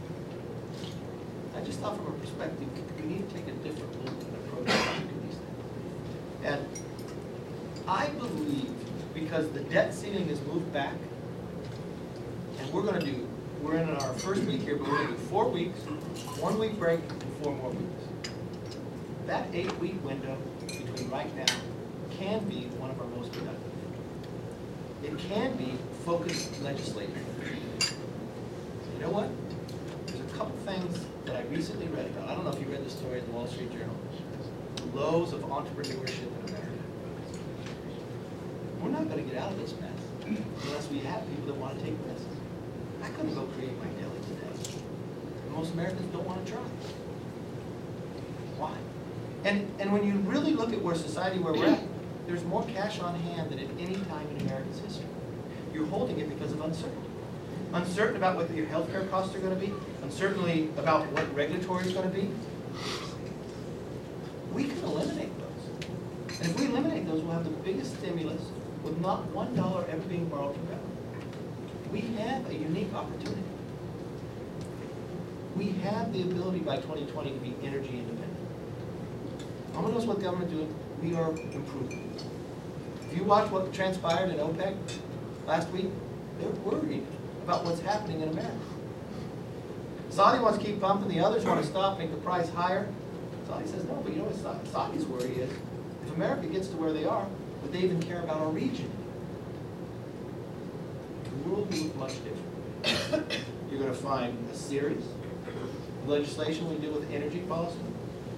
I 1.57 1.61
just 1.63 1.81
thought 1.81 1.97
from 1.97 2.07
a 2.07 2.11
perspective, 2.19 2.69
we 3.01 3.07
need 3.07 3.29
to 3.29 3.35
take 3.35 3.49
a 3.49 3.53
different 3.53 4.05
look 4.05 4.15
and 4.15 4.37
approach 4.37 4.67
to 4.67 5.03
these 5.27 5.35
things. 5.35 5.37
And 6.45 6.65
I 7.89 8.09
believe, 8.11 8.71
because 9.13 9.51
the 9.51 9.61
debt 9.61 9.93
ceiling 9.93 10.29
is 10.29 10.41
moved 10.43 10.73
back, 10.73 10.95
and 12.61 12.73
we're 12.73 12.83
gonna 12.83 13.05
do 13.05 13.27
we're 13.63 13.77
in 13.79 13.89
our 13.89 14.13
first 14.15 14.43
week 14.43 14.61
here, 14.61 14.77
but 14.77 14.89
we're 14.89 14.97
gonna 14.99 15.16
do 15.16 15.16
four 15.31 15.49
weeks, 15.49 15.79
one 16.39 16.59
week 16.59 16.79
break, 16.79 17.01
and 17.01 17.37
four 17.43 17.55
more 17.55 17.71
weeks. 17.71 18.05
That 19.27 19.49
eight-week 19.53 20.05
window 20.05 20.37
between 20.61 21.11
right 21.11 21.35
now 21.37 21.53
can 22.11 22.45
be 22.49 22.67
one 22.79 22.91
of 22.91 23.01
our 23.01 23.07
most 23.09 23.33
productive. 23.33 23.73
It 25.03 25.19
can 25.29 25.57
be 25.57 25.75
focused 26.05 26.63
legislature. 26.63 27.11
You 28.95 29.01
know 29.01 29.11
what? 29.11 29.29
There's 30.07 30.21
a 30.21 30.37
couple 30.37 30.57
things 30.59 31.05
that 31.25 31.37
I 31.37 31.43
recently 31.51 31.89
read 31.89 32.07
about. 32.07 32.31
I 32.31 32.35
don't 32.35 32.45
know 32.45 32.53
if 32.53 32.61
you 32.61 32.67
read 32.67 32.85
the 32.87 32.91
story 32.91 33.19
in 33.19 33.27
the 33.27 33.33
Wall 33.33 33.49
Street 33.49 33.73
Journal. 33.73 33.97
The 34.77 34.97
lows 34.97 35.33
of 35.33 35.41
entrepreneurship 35.43 36.31
in 36.31 36.55
America. 36.55 36.71
We're 38.81 38.91
not 38.91 39.09
gonna 39.09 39.23
get 39.23 39.39
out 39.39 39.51
of 39.51 39.59
this 39.59 39.75
mess 39.81 40.39
unless 40.63 40.89
we 40.89 41.01
have 41.01 41.29
people 41.29 41.47
that 41.47 41.57
wanna 41.57 41.81
take 41.81 41.95
risks. 42.07 42.25
I 43.03 43.09
couldn't 43.11 43.35
go 43.35 43.43
create 43.59 43.77
my 43.79 43.87
deli 43.99 44.21
today. 44.31 44.76
Most 45.57 45.73
Americans 45.73 46.13
don't 46.13 46.27
wanna 46.27 46.45
try. 46.45 46.61
Why? 48.59 48.77
And, 49.45 49.73
and 49.81 49.91
when 49.91 50.07
you 50.07 50.13
really 50.31 50.53
look 50.53 50.75
at 50.75 50.83
where 50.83 50.95
society, 50.95 51.39
where 51.39 51.55
we're 51.55 51.65
at, 51.65 51.83
there's 52.27 52.45
more 52.45 52.63
cash 52.67 53.01
on 53.01 53.15
hand 53.21 53.51
than 53.51 53.61
at 53.61 53.69
any 53.79 53.95
time 53.95 54.27
in 54.37 54.47
America's 54.47 54.81
history. 54.81 55.07
You're 55.73 55.87
holding 55.87 56.21
it 56.21 56.29
because 56.29 56.53
of 56.53 56.61
uncertainty. 56.61 57.09
Uncertain 57.73 58.17
about 58.17 58.37
what 58.37 58.55
your 58.55 58.67
healthcare 58.67 59.09
costs 59.09 59.35
are 59.35 59.39
gonna 59.39 59.57
be, 59.57 59.73
uncertainly 60.03 60.69
about 60.77 61.11
what 61.13 61.35
regulatory 61.35 61.87
is 61.87 61.95
gonna 61.95 62.09
be. 62.09 62.31
We 64.53 64.65
can 64.65 64.79
eliminate 64.85 65.31
those. 65.39 66.39
And 66.39 66.51
if 66.51 66.61
we 66.61 66.67
eliminate 66.67 67.07
those, 67.07 67.23
we'll 67.23 67.33
have 67.33 67.45
the 67.45 67.51
biggest 67.51 67.97
stimulus 67.97 68.43
with 68.83 69.01
not 69.01 69.25
one 69.31 69.57
dollar 69.57 69.87
ever 69.89 70.03
being 70.03 70.29
borrowed 70.29 70.55
from 70.55 70.67
government. 70.67 71.93
We 71.93 72.01
have 72.21 72.47
a 72.51 72.55
unique 72.55 72.93
opportunity. 72.93 73.56
We 75.57 75.69
have 75.83 76.13
the 76.13 76.23
ability 76.23 76.59
by 76.59 76.77
2020 76.77 77.31
to 77.31 77.39
be 77.39 77.55
energy 77.63 77.99
independent. 77.99 78.37
To 79.73 79.83
know 79.83 79.89
what 80.07 80.21
government 80.21 80.53
is 80.53 80.59
doing, 80.59 80.75
we 81.03 81.15
are 81.17 81.31
improving. 81.31 82.15
If 83.11 83.17
you 83.17 83.25
watch 83.25 83.51
what 83.51 83.73
transpired 83.73 84.31
in 84.31 84.37
OPEC 84.37 84.77
last 85.47 85.71
week, 85.71 85.91
they're 86.39 86.51
worried 86.51 87.07
about 87.45 87.65
what's 87.65 87.81
happening 87.81 88.21
in 88.21 88.29
America. 88.29 88.57
Saudi 90.11 90.43
wants 90.43 90.59
to 90.59 90.65
keep 90.65 90.81
pumping, 90.81 91.09
the 91.09 91.21
others 91.21 91.45
want 91.45 91.63
to 91.63 91.67
stop, 91.67 91.99
make 91.99 92.11
the 92.11 92.17
price 92.19 92.49
higher. 92.51 92.89
Saudi 93.47 93.67
says, 93.67 93.85
no, 93.85 93.95
but 93.95 94.13
you 94.13 94.19
know 94.19 94.25
what 94.25 94.37
Sa- 94.37 94.71
Saudi's 94.71 95.05
worry 95.05 95.37
is? 95.37 95.51
If 96.05 96.15
America 96.15 96.47
gets 96.49 96.69
to 96.69 96.77
where 96.77 96.93
they 96.93 97.05
are, 97.05 97.27
would 97.63 97.73
they 97.73 97.81
even 97.81 98.03
care 98.03 98.23
about 98.23 98.41
our 98.41 98.49
region? 98.49 98.91
The 101.25 101.49
world 101.49 101.71
will 101.71 101.79
look 101.79 101.97
much 101.97 102.15
different. 102.25 103.33
You're 103.71 103.81
gonna 103.81 103.95
find 103.95 104.37
a 104.51 104.55
series 104.57 105.05
legislation 106.07 106.69
we 106.71 106.77
do 106.77 106.91
with 106.93 107.11
energy 107.13 107.41
policy. 107.41 107.79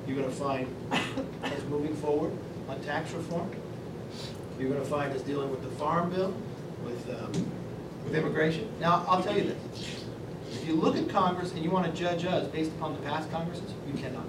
You're 0.07 0.16
gonna 0.16 0.31
find 0.31 0.66
us 0.92 1.62
moving 1.68 1.94
forward 1.96 2.33
on 2.68 2.81
tax 2.81 3.12
reform. 3.12 3.50
You're 4.59 4.70
gonna 4.70 4.85
find 4.85 5.12
us 5.12 5.22
dealing 5.22 5.50
with 5.50 5.62
the 5.62 5.70
farm 5.76 6.11
bill, 6.11 6.35
with, 6.85 7.09
um, 7.11 7.33
with 8.04 8.14
immigration. 8.14 8.68
Now, 8.81 9.04
I'll 9.09 9.22
tell 9.22 9.37
you 9.37 9.44
this. 9.44 10.04
If 10.52 10.66
you 10.66 10.74
look 10.74 10.96
at 10.96 11.09
Congress 11.09 11.52
and 11.52 11.62
you 11.62 11.70
wanna 11.70 11.92
judge 11.92 12.24
us 12.24 12.46
based 12.48 12.70
upon 12.72 12.94
the 12.94 13.02
past 13.02 13.31
Congresses, 13.31 13.72
you 13.87 13.94
cannot. 13.94 14.24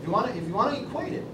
If 0.00 0.06
you 0.06 0.12
wanna, 0.12 0.32
if 0.32 0.46
you 0.46 0.52
wanna 0.52 0.80
equate 0.82 1.12
it, 1.12 1.24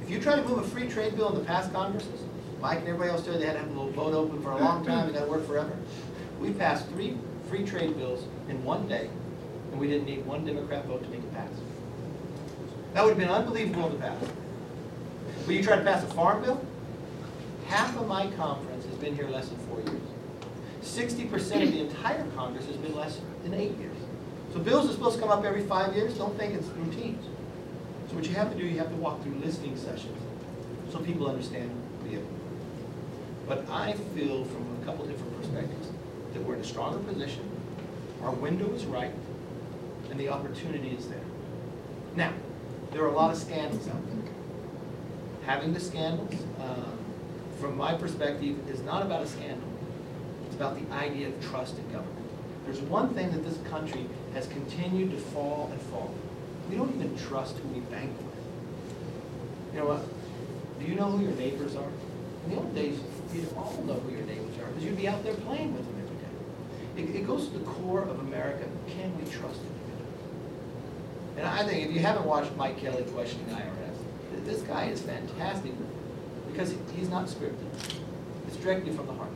if 0.00 0.08
you 0.08 0.20
try 0.20 0.36
to 0.36 0.48
move 0.48 0.58
a 0.58 0.62
free 0.62 0.88
trade 0.88 1.16
bill 1.16 1.30
in 1.30 1.34
the 1.34 1.44
past 1.44 1.72
Congresses, 1.72 2.22
Mike 2.60 2.78
and 2.78 2.88
everybody 2.88 3.10
else 3.10 3.22
did, 3.22 3.40
they 3.40 3.46
had 3.46 3.54
to 3.54 3.58
have 3.58 3.68
a 3.68 3.72
little 3.72 3.90
vote 3.90 4.14
open 4.14 4.40
for 4.40 4.52
a 4.52 4.58
long 4.58 4.86
time, 4.86 5.08
they 5.08 5.18
gotta 5.18 5.30
work 5.30 5.44
forever. 5.46 5.76
We 6.40 6.52
passed 6.52 6.88
three 6.90 7.18
free 7.48 7.64
trade 7.64 7.96
bills 7.96 8.24
in 8.48 8.62
one 8.64 8.88
day, 8.88 9.08
and 9.70 9.80
we 9.80 9.86
didn't 9.86 10.06
need 10.06 10.24
one 10.26 10.44
Democrat 10.44 10.84
vote 10.86 11.02
to 11.02 11.08
make 11.10 11.20
it 11.20 11.34
pass. 11.34 11.50
That 12.94 13.02
would've 13.02 13.18
been 13.18 13.28
unbelievable 13.28 13.90
to 13.90 13.96
pass. 13.96 14.16
But 15.44 15.54
you 15.54 15.62
try 15.62 15.76
to 15.76 15.82
pass 15.82 16.02
a 16.02 16.06
farm 16.08 16.42
bill, 16.42 16.64
half 17.66 17.96
of 17.96 18.08
my 18.08 18.26
conference 18.32 18.84
has 18.86 18.94
been 18.96 19.14
here 19.14 19.28
less 19.28 19.48
than 19.48 19.58
four 19.68 19.80
years. 19.80 20.02
Sixty 20.82 21.24
percent 21.24 21.62
of 21.62 21.72
the 21.72 21.80
entire 21.80 22.26
Congress 22.36 22.66
has 22.66 22.76
been 22.76 22.94
less 22.94 23.20
than 23.42 23.54
eight 23.54 23.76
years. 23.78 23.96
So 24.52 24.60
bills 24.60 24.88
are 24.88 24.92
supposed 24.92 25.16
to 25.16 25.22
come 25.22 25.30
up 25.30 25.44
every 25.44 25.62
five 25.62 25.94
years, 25.94 26.14
don't 26.14 26.36
think 26.38 26.54
it's 26.54 26.66
routine. 26.68 27.18
So 28.08 28.16
what 28.16 28.26
you 28.26 28.34
have 28.34 28.52
to 28.52 28.58
do, 28.58 28.64
you 28.64 28.78
have 28.78 28.88
to 28.88 28.96
walk 28.96 29.22
through 29.22 29.34
listening 29.34 29.76
sessions, 29.76 30.16
so 30.90 30.98
people 31.00 31.28
understand 31.28 31.70
the, 32.04 32.10
bill. 32.10 32.22
but 33.46 33.68
I 33.68 33.92
feel 34.14 34.44
from 34.44 34.64
a 34.80 34.84
couple 34.84 35.04
different 35.06 35.36
perspectives, 35.40 35.88
that 36.36 36.46
we're 36.46 36.54
in 36.54 36.60
a 36.60 36.64
stronger 36.64 36.98
position, 36.98 37.48
our 38.22 38.32
window 38.32 38.70
is 38.72 38.84
right, 38.84 39.12
and 40.10 40.20
the 40.20 40.28
opportunity 40.28 40.90
is 40.90 41.08
there. 41.08 41.24
Now, 42.14 42.32
there 42.92 43.02
are 43.02 43.08
a 43.08 43.14
lot 43.14 43.30
of 43.30 43.38
scandals 43.38 43.88
out 43.88 44.06
there. 44.06 44.32
Having 45.46 45.72
the 45.72 45.80
scandals, 45.80 46.34
um, 46.60 46.98
from 47.58 47.76
my 47.76 47.94
perspective, 47.94 48.68
is 48.68 48.82
not 48.82 49.02
about 49.02 49.22
a 49.22 49.26
scandal. 49.26 49.68
It's 50.46 50.56
about 50.56 50.78
the 50.78 50.94
idea 50.94 51.28
of 51.28 51.42
trust 51.48 51.78
in 51.78 51.84
government. 51.86 52.26
There's 52.64 52.80
one 52.80 53.14
thing 53.14 53.30
that 53.30 53.44
this 53.44 53.58
country 53.70 54.06
has 54.34 54.46
continued 54.48 55.12
to 55.12 55.16
fall 55.16 55.68
and 55.72 55.80
fall. 55.82 56.12
We 56.68 56.76
don't 56.76 56.94
even 56.96 57.16
trust 57.16 57.56
who 57.58 57.68
we 57.68 57.80
bank 57.80 58.10
with. 58.18 59.72
You 59.72 59.80
know 59.80 59.86
what? 59.86 60.80
Do 60.80 60.86
you 60.86 60.96
know 60.96 61.10
who 61.10 61.24
your 61.24 61.36
neighbors 61.36 61.76
are? 61.76 61.88
In 62.44 62.50
the 62.50 62.56
old 62.56 62.74
days, 62.74 62.98
you'd 63.32 63.48
all 63.56 63.82
know 63.86 63.94
who 63.94 64.10
your 64.10 64.26
neighbors 64.26 64.58
are, 64.58 64.66
because 64.66 64.84
you'd 64.84 64.96
be 64.96 65.08
out 65.08 65.22
there 65.22 65.34
playing 65.34 65.74
with 65.74 65.86
them. 65.86 65.95
It, 66.96 67.14
it 67.14 67.26
goes 67.26 67.48
to 67.48 67.58
the 67.58 67.64
core 67.64 68.02
of 68.02 68.20
America, 68.20 68.64
can 68.88 69.16
we 69.18 69.30
trust 69.30 69.60
it? 69.60 69.76
And 71.38 71.46
I 71.46 71.64
think 71.64 71.86
if 71.86 71.92
you 71.92 72.00
haven't 72.00 72.24
watched 72.24 72.54
Mike 72.56 72.78
Kelly 72.78 73.04
questioning 73.04 73.46
IRS, 73.54 74.44
this 74.44 74.62
guy 74.62 74.86
is 74.86 75.02
fantastic, 75.02 75.72
because 76.50 76.74
he's 76.94 77.10
not 77.10 77.26
scripted. 77.26 77.68
It's 78.46 78.56
directly 78.56 78.92
from 78.92 79.06
the 79.06 79.12
heart. 79.12 79.30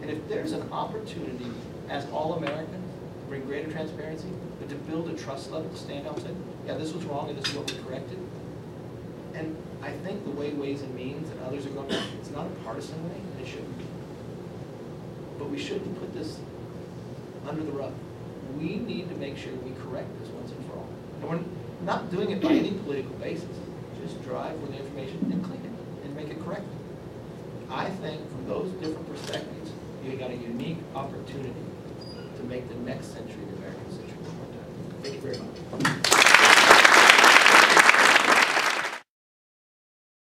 And 0.00 0.10
if 0.10 0.28
there's 0.28 0.52
an 0.52 0.70
opportunity 0.72 1.46
as 1.88 2.08
all 2.10 2.34
Americans 2.34 2.90
to 3.20 3.26
bring 3.28 3.44
greater 3.44 3.70
transparency, 3.70 4.28
but 4.58 4.68
to 4.68 4.74
build 4.74 5.08
a 5.08 5.14
trust 5.14 5.52
level, 5.52 5.70
to 5.70 5.76
stand 5.76 6.08
up 6.08 6.16
and 6.16 6.26
say, 6.26 6.34
yeah, 6.66 6.74
this 6.74 6.92
was 6.92 7.04
wrong 7.04 7.28
and 7.28 7.38
this 7.38 7.48
is 7.48 7.54
what 7.54 7.70
we 7.70 7.78
corrected. 7.84 8.18
And 9.34 9.56
I 9.80 9.90
think 9.90 10.24
the 10.24 10.30
way 10.30 10.50
Ways 10.50 10.82
and 10.82 10.94
Means 10.94 11.30
and 11.30 11.40
others 11.42 11.66
are 11.66 11.70
going, 11.70 11.90
it's 12.20 12.30
not 12.30 12.46
a 12.46 12.64
partisan 12.64 13.02
way, 13.08 13.16
and 13.16 13.46
it 13.46 13.48
shouldn't 13.48 13.78
be. 13.78 13.84
But 15.38 15.50
we 15.50 15.58
shouldn't 15.58 15.98
put 16.00 16.12
this 16.12 16.40
under 17.48 17.62
the 17.62 17.72
rug. 17.72 17.92
We 18.58 18.76
need 18.76 19.08
to 19.08 19.14
make 19.16 19.36
sure 19.36 19.52
we 19.54 19.72
correct 19.82 20.08
this 20.20 20.28
once 20.30 20.50
and 20.52 20.64
for 20.66 20.72
all. 20.72 20.88
And 21.20 21.30
we're 21.30 21.84
not 21.84 22.10
doing 22.10 22.30
it 22.30 22.40
by 22.40 22.50
any 22.50 22.72
political 22.72 23.14
basis. 23.16 23.56
Just 24.00 24.22
drive 24.22 24.58
with 24.60 24.72
the 24.72 24.78
information 24.78 25.18
and 25.32 25.44
clean 25.44 25.60
it 25.60 26.04
and 26.04 26.16
make 26.16 26.28
it 26.28 26.42
correct. 26.44 26.66
I 27.70 27.88
think 27.88 28.28
from 28.30 28.46
those 28.46 28.70
different 28.72 29.08
perspectives, 29.08 29.70
you've 30.04 30.18
got 30.18 30.30
a 30.30 30.36
unique 30.36 30.78
opportunity 30.94 31.64
to 32.36 32.42
make 32.44 32.68
the 32.68 32.74
next 32.76 33.12
century 33.12 33.44
the 33.50 33.56
American 33.56 33.90
century 33.90 34.16
one 34.20 34.36
more 34.36 34.46
time. 34.46 35.02
Thank 35.02 35.14
you 35.14 35.20
very 35.20 35.38
much. 35.38 35.91